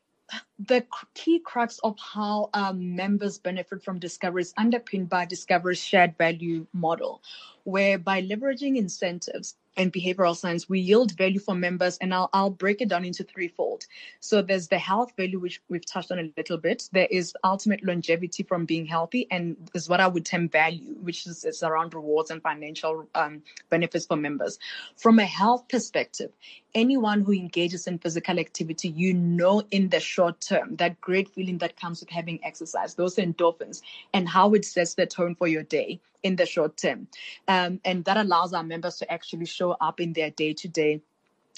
the 0.58 0.86
key 1.14 1.40
crux 1.40 1.78
of 1.80 1.98
how 1.98 2.50
um, 2.54 2.94
members 2.94 3.38
benefit 3.38 3.82
from 3.82 3.98
Discovery 3.98 4.42
is 4.42 4.54
underpinned 4.56 5.08
by 5.08 5.24
Discovery's 5.24 5.82
shared 5.82 6.16
value 6.18 6.66
model, 6.72 7.22
where 7.64 7.98
by 7.98 8.22
leveraging 8.22 8.76
incentives, 8.76 9.56
and 9.80 9.92
behavioral 9.92 10.36
science, 10.36 10.68
we 10.68 10.78
yield 10.78 11.16
value 11.16 11.40
for 11.40 11.54
members, 11.54 11.96
and 11.98 12.12
I'll, 12.12 12.28
I'll 12.32 12.50
break 12.50 12.82
it 12.82 12.88
down 12.88 13.04
into 13.04 13.24
threefold. 13.24 13.86
So 14.20 14.42
there's 14.42 14.68
the 14.68 14.78
health 14.78 15.12
value, 15.16 15.38
which 15.38 15.62
we've 15.70 15.84
touched 15.84 16.12
on 16.12 16.18
a 16.18 16.30
little 16.36 16.58
bit. 16.58 16.88
There 16.92 17.08
is 17.10 17.32
ultimate 17.44 17.82
longevity 17.82 18.42
from 18.42 18.66
being 18.66 18.84
healthy, 18.84 19.26
and 19.30 19.56
is 19.74 19.88
what 19.88 20.00
I 20.00 20.06
would 20.06 20.26
term 20.26 20.48
value, 20.48 20.94
which 21.00 21.26
is, 21.26 21.44
is 21.44 21.62
around 21.62 21.94
rewards 21.94 22.30
and 22.30 22.42
financial 22.42 23.08
um, 23.14 23.42
benefits 23.70 24.04
for 24.04 24.16
members. 24.16 24.58
From 24.96 25.18
a 25.18 25.24
health 25.24 25.66
perspective, 25.68 26.30
anyone 26.74 27.22
who 27.22 27.32
engages 27.32 27.86
in 27.86 27.98
physical 27.98 28.38
activity, 28.38 28.90
you 28.90 29.14
know, 29.14 29.62
in 29.70 29.88
the 29.88 30.00
short 30.00 30.40
term, 30.42 30.76
that 30.76 31.00
great 31.00 31.28
feeling 31.28 31.58
that 31.58 31.80
comes 31.80 32.00
with 32.00 32.10
having 32.10 32.38
exercise, 32.44 32.94
those 32.94 33.16
endorphins, 33.16 33.80
and 34.12 34.28
how 34.28 34.52
it 34.52 34.64
sets 34.66 34.94
the 34.94 35.06
tone 35.06 35.34
for 35.34 35.48
your 35.48 35.62
day 35.62 36.00
in 36.22 36.36
the 36.36 36.46
short 36.46 36.76
term. 36.76 37.08
Um, 37.48 37.80
and 37.84 38.04
that 38.04 38.16
allows 38.16 38.52
our 38.52 38.62
members 38.62 38.96
to 38.98 39.12
actually 39.12 39.46
show 39.46 39.72
up 39.72 40.00
in 40.00 40.12
their 40.12 40.30
day 40.30 40.52
to 40.54 40.68
day 40.68 41.00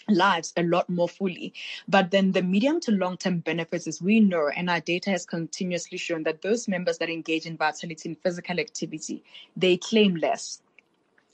lives 0.09 0.53
a 0.57 0.63
lot 0.63 0.89
more 0.89 1.09
fully. 1.09 1.53
But 1.89 2.11
then 2.11 2.33
the 2.33 2.43
medium 2.43 2.81
to 2.81 2.93
long 2.93 3.17
term 3.17 3.39
benefits, 3.39 3.87
as 3.87 4.03
we 4.03 4.21
know, 4.21 4.49
and 4.49 4.69
our 4.69 4.81
data 4.81 5.11
has 5.11 5.25
continuously 5.25 5.99
shown 5.99 6.25
that 6.25 6.43
those 6.43 6.69
members 6.69 6.99
that 6.99 7.09
engage 7.09 7.47
in 7.47 7.57
vitality 7.57 8.09
and 8.09 8.19
physical 8.19 8.59
activity, 8.59 9.23
they 9.57 9.77
claim 9.77 10.17
less 10.17 10.61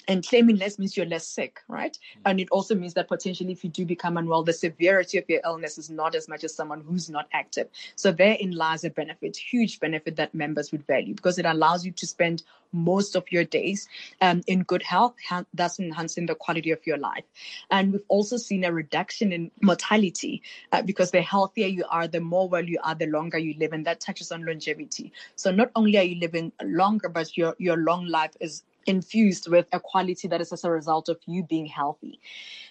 and 0.08 0.26
claiming 0.26 0.56
less 0.56 0.78
means 0.78 0.96
you're 0.96 1.06
less 1.06 1.26
sick, 1.26 1.60
right? 1.68 1.92
Mm. 1.92 2.20
And 2.24 2.40
it 2.40 2.48
also 2.50 2.74
means 2.74 2.94
that 2.94 3.08
potentially 3.08 3.52
if 3.52 3.62
you 3.62 3.70
do 3.70 3.84
become 3.84 4.16
unwell, 4.16 4.42
the 4.42 4.54
severity 4.54 5.18
of 5.18 5.24
your 5.28 5.42
illness 5.44 5.76
is 5.76 5.90
not 5.90 6.14
as 6.14 6.28
much 6.28 6.44
as 6.44 6.54
someone 6.54 6.80
who's 6.80 7.10
not 7.10 7.28
active. 7.32 7.68
So 7.94 8.10
therein 8.10 8.52
lies 8.52 8.84
a 8.84 8.90
benefit, 8.90 9.36
huge 9.36 9.78
benefit 9.78 10.16
that 10.16 10.34
members 10.34 10.72
would 10.72 10.86
value 10.86 11.14
because 11.14 11.38
it 11.38 11.44
allows 11.44 11.84
you 11.84 11.92
to 11.92 12.06
spend 12.06 12.42
most 12.72 13.16
of 13.16 13.30
your 13.30 13.44
days 13.44 13.88
um, 14.20 14.42
in 14.46 14.62
good 14.62 14.82
health, 14.82 15.14
thus 15.54 15.78
enhancing 15.78 16.26
the 16.26 16.34
quality 16.34 16.70
of 16.70 16.86
your 16.86 16.98
life. 16.98 17.24
And 17.70 17.92
we've 17.92 18.02
also 18.08 18.36
seen 18.36 18.64
a 18.64 18.72
reduction 18.72 19.32
in 19.32 19.50
mortality 19.62 20.42
uh, 20.72 20.82
because 20.82 21.10
the 21.10 21.22
healthier 21.22 21.66
you 21.66 21.84
are, 21.90 22.08
the 22.08 22.20
more 22.20 22.48
well 22.48 22.64
you 22.64 22.78
are, 22.82 22.94
the 22.94 23.06
longer 23.06 23.38
you 23.38 23.54
live, 23.58 23.72
and 23.72 23.86
that 23.86 24.00
touches 24.00 24.32
on 24.32 24.44
longevity. 24.44 25.12
So 25.36 25.50
not 25.50 25.70
only 25.76 25.98
are 25.98 26.02
you 26.02 26.16
living 26.16 26.52
longer, 26.62 27.08
but 27.08 27.36
your 27.36 27.54
your 27.58 27.76
long 27.76 28.06
life 28.06 28.32
is 28.40 28.64
infused 28.88 29.48
with 29.48 29.66
a 29.72 29.80
quality 29.80 30.28
that 30.28 30.40
is 30.40 30.52
as 30.52 30.64
a 30.64 30.70
result 30.70 31.08
of 31.08 31.18
you 31.26 31.42
being 31.42 31.66
healthy. 31.66 32.20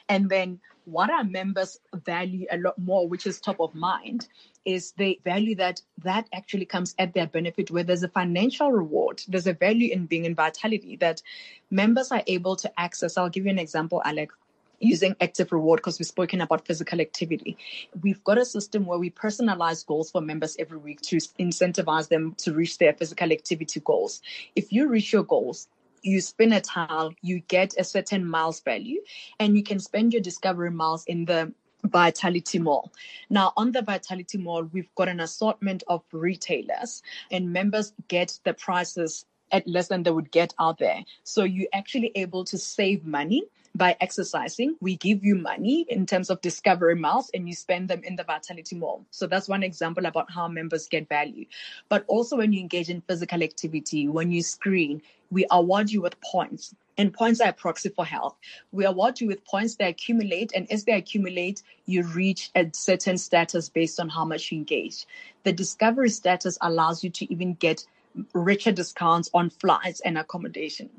And 0.10 0.30
then 0.30 0.60
what 0.86 1.10
our 1.10 1.24
members 1.24 1.80
value 2.06 2.48
a 2.50 2.58
lot 2.58 2.80
more, 2.80 3.08
which 3.08 3.28
is 3.28 3.40
top 3.40 3.60
of 3.60 3.76
mind, 3.76 4.28
is 4.66 4.94
they 4.94 5.20
value 5.24 5.56
that 5.56 5.82
that 6.04 6.28
actually 6.34 6.66
comes 6.66 6.96
at 6.98 7.14
their 7.14 7.28
benefit 7.28 7.70
where 7.72 7.84
there's 7.84 8.04
a 8.04 8.10
financial 8.10 8.72
reward. 8.72 9.22
There's 9.28 9.48
a 9.48 9.54
value 9.54 9.92
in 9.92 10.06
being 10.06 10.26
in 10.26 10.36
vitality 10.36 10.96
that 10.98 11.22
members 11.70 12.12
are 12.12 12.24
able 12.28 12.56
to 12.58 12.80
access. 12.80 13.18
I'll 13.18 13.30
give 13.30 13.46
you 13.46 13.52
an 13.52 13.60
example, 13.60 14.02
Alec 14.06 14.32
using 14.80 15.16
active 15.22 15.52
reward 15.52 15.80
because 15.80 16.00
we've 16.00 16.08
spoken 16.08 16.42
about 16.42 16.66
physical 16.66 17.02
activity. 17.02 17.58
We've 18.02 18.24
got 18.24 18.38
a 18.38 18.46
system 18.46 18.86
where 18.86 19.00
we 19.00 19.10
personalize 19.10 19.86
goals 19.86 20.12
for 20.12 20.22
members 20.22 20.56
every 20.60 20.78
week 20.78 21.02
to 21.02 21.18
incentivize 21.18 22.10
them 22.10 22.36
to 22.40 22.54
reach 22.54 22.78
their 22.78 22.94
physical 22.94 23.32
activity 23.32 23.82
goals. 23.84 24.22
If 24.56 24.72
you 24.72 24.88
reach 24.88 25.12
your 25.12 25.24
goals, 25.24 25.68
you 26.02 26.22
spin 26.22 26.54
a 26.54 26.62
tile, 26.62 27.14
you 27.22 27.40
get 27.42 27.76
a 27.78 27.84
certain 27.84 28.26
miles 28.26 28.60
value, 28.62 29.02
and 29.40 29.56
you 29.56 29.64
can 29.64 29.80
spend 29.80 30.14
your 30.14 30.22
discovery 30.22 30.72
miles 30.72 31.06
in 31.06 31.26
the 31.26 31.54
Vitality 31.86 32.60
Mall. 32.60 32.92
Now, 33.30 33.54
on 33.56 33.72
the 33.72 33.82
Vitality 33.82 34.38
Mall, 34.38 34.64
we've 34.64 34.94
got 34.96 35.08
an 35.08 35.20
assortment 35.20 35.84
of 35.88 36.04
retailers, 36.12 37.02
and 37.32 37.54
members 37.54 37.94
get 38.08 38.40
the 38.44 38.54
prices 38.54 39.26
at 39.52 39.68
less 39.68 39.88
than 39.88 40.04
they 40.04 40.12
would 40.12 40.32
get 40.32 40.54
out 40.60 40.78
there. 40.78 41.04
So 41.24 41.44
you're 41.44 41.70
actually 41.74 42.12
able 42.16 42.44
to 42.46 42.58
save 42.58 43.06
money 43.06 43.44
by 43.76 43.96
exercising. 44.02 44.76
We 44.82 44.96
give 44.98 45.24
you 45.24 45.36
money 45.36 45.86
in 45.90 46.06
terms 46.06 46.30
of 46.30 46.42
discovery 46.42 46.96
miles 46.96 47.30
and 47.34 47.48
you 47.48 47.56
spend 47.56 47.90
them 47.90 48.02
in 48.04 48.16
the 48.16 48.24
Vitality 48.24 48.76
Mall. 48.76 49.06
So 49.12 49.28
that's 49.28 49.48
one 49.48 49.64
example 49.64 50.06
about 50.06 50.32
how 50.32 50.48
members 50.48 50.88
get 50.88 51.10
value. 51.10 51.46
But 51.90 52.04
also 52.08 52.38
when 52.38 52.54
you 52.54 52.60
engage 52.60 52.90
in 52.90 53.02
physical 53.02 53.44
activity, 53.44 54.08
when 54.08 54.32
you 54.32 54.42
screen, 54.42 55.02
we 55.30 55.46
award 55.52 55.90
you 55.92 56.02
with 56.02 56.20
points. 56.22 56.74
And 56.98 57.14
points 57.14 57.40
are 57.42 57.50
a 57.50 57.54
proxy 57.54 57.90
for 57.90 58.06
health. 58.06 58.36
We 58.72 58.86
award 58.86 59.22
you 59.22 59.28
with 59.28 59.46
points 59.46 59.76
that 59.76 59.90
accumulate, 59.90 60.52
and 60.56 60.72
as 60.72 60.84
they 60.84 60.94
accumulate, 60.94 61.62
you 61.86 62.04
reach 62.04 62.50
a 62.56 62.70
certain 62.74 63.20
status 63.20 63.70
based 63.70 64.00
on 64.00 64.10
how 64.10 64.26
much 64.26 64.52
you 64.52 64.58
engage. 64.58 65.06
The 65.44 65.54
discovery 65.54 66.10
status 66.10 66.58
allows 66.62 67.04
you 67.04 67.12
to 67.12 67.32
even 67.32 67.54
get 67.54 67.86
richer 68.34 68.72
discounts 68.72 69.30
on 69.34 69.52
flights 69.52 70.00
and 70.02 70.18
accommodation. 70.18 70.90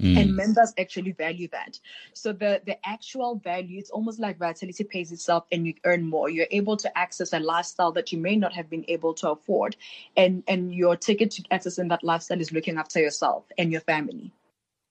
Mm. 0.00 0.20
And 0.20 0.36
members 0.36 0.72
actually 0.78 1.12
value 1.12 1.48
that. 1.48 1.78
So 2.14 2.32
the, 2.32 2.62
the 2.64 2.76
actual 2.86 3.36
value, 3.36 3.78
it's 3.78 3.90
almost 3.90 4.18
like 4.18 4.38
Vitality 4.38 4.84
pays 4.84 5.12
itself 5.12 5.44
and 5.52 5.66
you 5.66 5.74
earn 5.84 6.08
more. 6.08 6.30
You're 6.30 6.46
able 6.50 6.76
to 6.78 6.98
access 6.98 7.32
a 7.32 7.40
lifestyle 7.40 7.92
that 7.92 8.12
you 8.12 8.18
may 8.18 8.36
not 8.36 8.52
have 8.54 8.70
been 8.70 8.84
able 8.88 9.14
to 9.14 9.30
afford. 9.30 9.76
And, 10.16 10.42
and 10.48 10.74
your 10.74 10.96
ticket 10.96 11.30
to 11.32 11.42
accessing 11.44 11.88
that 11.90 12.02
lifestyle 12.02 12.40
is 12.40 12.52
looking 12.52 12.76
after 12.78 13.00
yourself 13.00 13.44
and 13.58 13.70
your 13.70 13.82
family. 13.82 14.32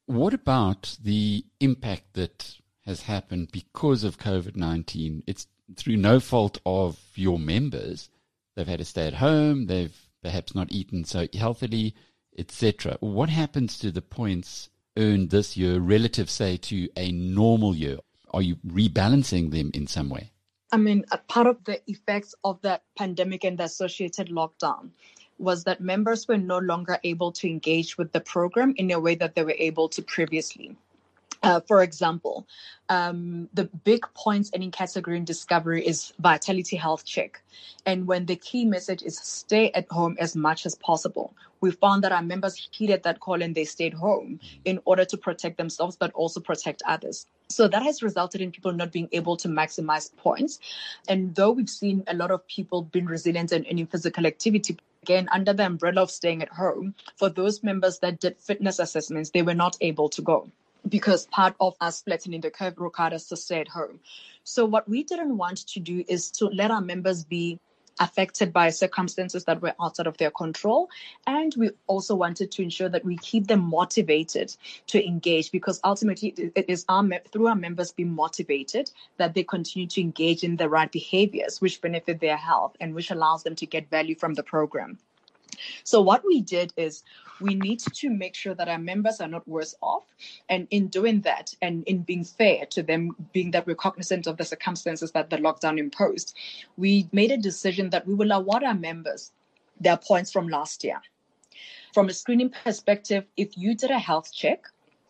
What 0.06 0.34
about 0.34 0.98
the 1.04 1.46
impact 1.60 2.14
that 2.14 2.56
has 2.86 3.04
happened 3.04 3.52
because 3.52 4.04
of 4.04 4.18
COVID 4.18 4.56
19? 4.56 5.24
It's 5.28 5.48
through 5.76 5.98
no 5.98 6.20
fault 6.20 6.60
of 6.66 7.00
your 7.16 7.38
members. 7.38 8.10
They've 8.56 8.68
had 8.68 8.80
to 8.80 8.86
stay 8.86 9.08
at 9.08 9.14
home, 9.14 9.68
they've 9.68 9.96
perhaps 10.22 10.56
not 10.56 10.72
eaten 10.72 11.06
so 11.06 11.28
healthily, 11.34 11.96
etc. 12.38 12.98
What 13.00 13.30
happens 13.30 13.78
to 13.80 13.92
the 13.92 14.02
points 14.02 14.70
earned 14.98 15.30
this 15.30 15.56
year 15.58 15.80
relative, 15.80 16.30
say, 16.30 16.58
to 16.58 16.90
a 16.96 17.12
normal 17.12 17.76
year? 17.76 17.98
Are 18.32 18.42
you 18.42 18.56
rebalancing 18.68 19.52
them 19.52 19.72
in 19.74 19.88
some 19.88 20.10
way? 20.10 20.32
I 20.72 20.78
mean, 20.78 21.04
part 21.28 21.48
of 21.48 21.64
the 21.64 21.82
effects 21.90 22.36
of 22.44 22.62
that 22.62 22.84
pandemic 22.98 23.44
and 23.44 23.58
the 23.58 23.64
associated 23.64 24.30
lockdown 24.30 24.92
was 25.40 25.64
that 25.64 25.82
members 25.82 26.28
were 26.28 26.38
no 26.38 26.60
longer 26.60 27.00
able 27.04 27.32
to 27.32 27.48
engage 27.48 27.98
with 27.98 28.12
the 28.12 28.20
program 28.20 28.74
in 28.78 28.92
a 28.92 29.00
way 29.00 29.16
that 29.16 29.36
they 29.36 29.44
were 29.44 29.56
able 29.58 29.90
to 29.90 30.02
previously. 30.02 30.76
Uh, 31.42 31.62
for 31.62 31.82
example, 31.82 32.46
um, 32.90 33.48
the 33.54 33.66
big 33.86 34.06
points 34.14 34.50
in 34.50 34.72
category 34.72 35.20
discovery 35.22 35.86
is 35.86 36.12
vitality 36.20 36.76
health 36.76 37.06
check. 37.06 37.42
And 37.86 38.08
when 38.08 38.26
the 38.26 38.36
key 38.36 38.66
message 38.66 39.04
is 39.04 39.18
stay 39.18 39.72
at 39.72 39.88
home 39.90 40.18
as 40.20 40.36
much 40.36 40.66
as 40.66 40.76
possible, 40.76 41.34
we 41.62 41.72
found 41.72 42.04
that 42.04 42.12
our 42.12 42.22
members 42.22 42.70
heeded 42.72 43.04
that 43.04 43.22
call 43.22 43.42
and 43.42 43.56
they 43.56 43.64
stayed 43.64 43.94
home 43.94 44.40
in 44.66 44.80
order 44.86 45.06
to 45.06 45.18
protect 45.18 45.58
themselves, 45.58 45.96
but 45.96 46.12
also 46.14 46.42
protect 46.42 46.82
others. 46.86 47.26
So 47.50 47.68
that 47.68 47.84
has 47.84 48.04
resulted 48.04 48.42
in 48.42 48.52
people 48.52 48.74
not 48.74 48.92
being 48.92 49.10
able 49.12 49.38
to 49.38 49.48
maximize 49.48 50.16
points. 50.18 50.60
And 51.08 51.34
though 51.36 51.52
we've 51.52 51.70
seen 51.70 52.04
a 52.08 52.14
lot 52.14 52.32
of 52.32 52.46
people 52.48 52.84
being 52.84 53.06
resilient 53.06 53.52
and 53.54 53.66
in 53.66 53.88
physical 53.88 54.26
activity, 54.26 54.78
again, 55.04 55.30
under 55.32 55.54
the 55.54 55.66
umbrella 55.66 56.02
of 56.02 56.12
staying 56.12 56.42
at 56.42 56.50
home, 56.50 56.96
for 57.16 57.30
those 57.30 57.64
members 57.64 58.00
that 58.00 58.20
did 58.20 58.38
fitness 58.38 58.78
assessments, 58.80 59.30
they 59.30 59.42
were 59.42 59.54
not 59.54 59.78
able 59.82 60.10
to 60.10 60.22
go 60.22 60.52
because 60.88 61.28
part 61.28 61.56
of 61.60 61.76
us 61.82 62.02
flattening 62.02 62.42
the 62.42 62.52
curve 62.52 62.76
required 62.78 63.14
us 63.14 63.26
to 63.30 63.38
stay 63.38 63.60
at 63.60 63.68
home. 63.68 64.00
So 64.44 64.66
what 64.66 64.88
we 64.88 65.04
didn't 65.04 65.38
want 65.38 65.58
to 65.68 65.80
do 65.80 66.04
is 66.08 66.32
to 66.32 66.46
let 66.48 66.72
our 66.72 66.82
members 66.82 67.24
be 67.24 67.60
affected 68.00 68.54
by 68.54 68.70
circumstances 68.70 69.44
that 69.46 69.62
were 69.62 69.74
outside 69.82 70.08
of 70.08 70.18
their 70.18 70.32
control. 70.32 70.90
And 71.28 71.54
we 71.58 71.72
also 71.88 72.16
wanted 72.16 72.52
to 72.52 72.64
ensure 72.64 72.90
that 72.90 73.06
we 73.06 73.18
keep 73.18 73.48
them 73.48 73.60
motivated 73.60 74.56
to 74.88 75.06
engage 75.06 75.52
because 75.52 75.80
ultimately 75.84 76.34
it 76.56 76.66
is 76.68 76.86
our, 76.90 77.08
through 77.32 77.48
our 77.48 77.56
members 77.56 77.92
being 77.92 78.14
motivated 78.14 78.90
that 79.18 79.34
they 79.34 79.44
continue 79.44 79.88
to 79.88 80.02
engage 80.02 80.44
in 80.44 80.56
the 80.56 80.70
right 80.70 80.92
behaviors, 80.92 81.62
which 81.62 81.82
benefit 81.82 82.20
their 82.20 82.38
health 82.38 82.76
and 82.80 82.96
which 82.96 83.12
allows 83.12 83.44
them 83.44 83.56
to 83.56 83.66
get 83.66 83.90
value 83.90 84.16
from 84.16 84.34
the 84.34 84.44
program. 84.44 84.98
So 85.84 86.02
what 86.02 86.24
we 86.26 86.42
did 86.42 86.74
is 86.78 87.04
we 87.40 87.56
need 87.56 87.80
to 87.80 88.10
make 88.10 88.36
sure 88.36 88.54
that 88.54 88.68
our 88.68 88.78
members 88.78 89.22
are 89.22 89.28
not 89.28 89.48
worse 89.48 89.76
off. 89.82 90.04
And 90.50 90.68
in 90.72 90.88
doing 90.88 91.22
that 91.22 91.54
and 91.62 91.84
in 91.86 92.04
being 92.04 92.24
fair 92.24 92.66
to 92.68 92.84
them, 92.84 93.16
being 93.34 93.52
that 93.52 93.66
we're 93.66 93.76
cognizant 93.76 94.28
of 94.28 94.38
the 94.38 94.46
circumstances 94.46 95.12
that 95.12 95.30
the 95.30 95.38
lockdown 95.38 95.80
imposed, 95.80 96.36
we 96.78 97.08
made 97.12 97.32
a 97.32 97.38
decision 97.38 97.90
that 97.92 98.08
we 98.08 98.14
will 98.14 98.32
award 98.32 98.64
our 98.64 98.74
members 98.74 99.32
their 99.80 99.98
points 99.98 100.32
from 100.32 100.48
last 100.48 100.84
year. 100.84 101.02
From 101.94 102.10
a 102.10 102.14
screening 102.14 102.50
perspective, 102.50 103.26
if 103.38 103.58
you 103.58 103.76
did 103.76 103.92
a 103.92 104.00
health 104.00 104.32
check, 104.34 104.66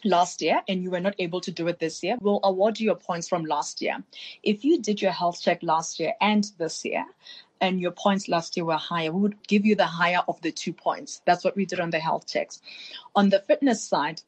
last 0.05 0.41
year 0.41 0.61
and 0.67 0.81
you 0.81 0.91
were 0.91 0.99
not 0.99 1.15
able 1.19 1.41
to 1.41 1.51
do 1.51 1.67
it 1.67 1.79
this 1.79 2.03
year, 2.03 2.17
we'll 2.21 2.39
award 2.43 2.79
you 2.79 2.85
your 2.85 2.95
points 2.95 3.27
from 3.27 3.43
last 3.45 3.81
year. 3.81 4.03
If 4.43 4.63
you 4.63 4.81
did 4.81 5.01
your 5.01 5.11
health 5.11 5.41
check 5.41 5.61
last 5.61 5.99
year 5.99 6.13
and 6.21 6.49
this 6.57 6.85
year, 6.85 7.05
and 7.61 7.79
your 7.81 7.91
points 7.91 8.27
last 8.27 8.55
year 8.55 8.65
were 8.65 8.77
higher, 8.77 9.11
we 9.11 9.21
would 9.21 9.47
give 9.47 9.65
you 9.65 9.75
the 9.75 9.85
higher 9.85 10.21
of 10.27 10.41
the 10.41 10.51
two 10.51 10.73
points. 10.73 11.21
That's 11.25 11.43
what 11.43 11.55
we 11.55 11.65
did 11.65 11.79
on 11.79 11.89
the 11.89 11.99
health 11.99 12.27
checks. 12.27 12.61
On 13.15 13.29
the 13.29 13.39
fitness 13.39 13.83
side, 13.83 14.21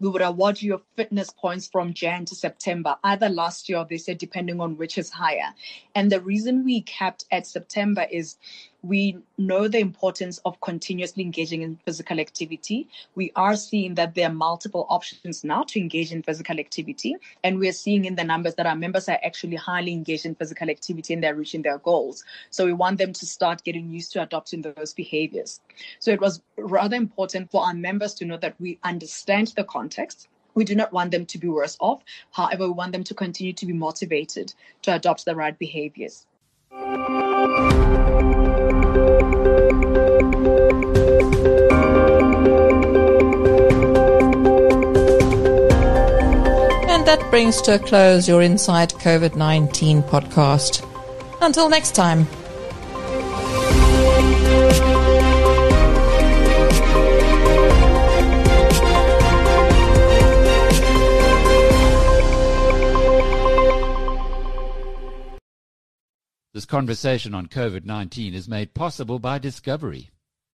we 0.00 0.08
would 0.08 0.22
award 0.22 0.60
you 0.60 0.70
your 0.70 0.82
fitness 0.96 1.30
points 1.30 1.68
from 1.68 1.94
Jan 1.94 2.24
to 2.24 2.34
September, 2.34 2.96
either 3.04 3.28
last 3.28 3.68
year 3.68 3.78
or 3.78 3.84
this 3.84 4.08
year, 4.08 4.16
depending 4.16 4.60
on 4.60 4.76
which 4.76 4.98
is 4.98 5.10
higher. 5.10 5.54
And 5.94 6.10
the 6.10 6.20
reason 6.20 6.64
we 6.64 6.80
kept 6.80 7.24
at 7.30 7.46
September 7.46 8.06
is 8.10 8.36
we 8.82 9.18
know 9.38 9.68
the 9.68 9.78
importance 9.78 10.38
of 10.44 10.60
continuously 10.60 11.22
engaging 11.22 11.62
in 11.62 11.78
physical 11.84 12.18
activity. 12.18 12.88
We 13.14 13.30
are 13.36 13.54
seeing 13.54 13.94
that 13.94 14.14
there 14.14 14.28
are 14.28 14.32
multiple 14.32 14.86
options 14.88 15.44
now 15.44 15.62
to 15.64 15.78
engage 15.78 16.12
in 16.12 16.22
physical 16.22 16.58
activity. 16.58 17.16
And 17.44 17.58
we're 17.58 17.72
seeing 17.72 18.04
in 18.04 18.16
the 18.16 18.24
numbers 18.24 18.56
that 18.56 18.66
our 18.66 18.74
members 18.74 19.08
are 19.08 19.20
actually 19.22 19.56
highly 19.56 19.92
engaged 19.92 20.26
in 20.26 20.34
physical 20.34 20.68
activity 20.68 21.14
and 21.14 21.22
they're 21.22 21.34
reaching 21.34 21.62
their 21.62 21.78
goals. 21.78 22.24
So 22.50 22.64
we 22.64 22.72
want 22.72 22.98
them 22.98 23.12
to 23.12 23.26
start 23.26 23.62
getting 23.62 23.88
used 23.90 24.12
to 24.12 24.22
adopting 24.22 24.62
those 24.62 24.92
behaviors. 24.92 25.60
So 26.00 26.10
it 26.10 26.20
was 26.20 26.42
rather 26.56 26.96
important 26.96 27.50
for 27.52 27.64
our 27.64 27.74
members 27.74 28.14
to 28.14 28.24
know 28.24 28.36
that 28.38 28.60
we 28.60 28.78
understand 28.82 29.52
the 29.56 29.64
context. 29.64 30.28
We 30.54 30.64
do 30.64 30.74
not 30.74 30.92
want 30.92 31.12
them 31.12 31.24
to 31.26 31.38
be 31.38 31.48
worse 31.48 31.76
off. 31.80 32.02
However, 32.32 32.66
we 32.66 32.72
want 32.72 32.92
them 32.92 33.04
to 33.04 33.14
continue 33.14 33.52
to 33.54 33.64
be 33.64 33.72
motivated 33.72 34.52
to 34.82 34.94
adopt 34.94 35.24
the 35.24 35.34
right 35.34 35.58
behaviors. 35.58 36.26
Brings 47.32 47.62
to 47.62 47.76
a 47.76 47.78
close 47.78 48.28
your 48.28 48.42
Inside 48.42 48.90
COVID 48.90 49.36
19 49.36 50.02
podcast. 50.02 50.86
Until 51.40 51.70
next 51.70 51.92
time. 51.92 52.26
This 66.52 66.66
conversation 66.66 67.34
on 67.34 67.46
COVID 67.46 67.86
19 67.86 68.34
is 68.34 68.46
made 68.46 68.74
possible 68.74 69.18
by 69.18 69.38
Discovery. 69.38 70.11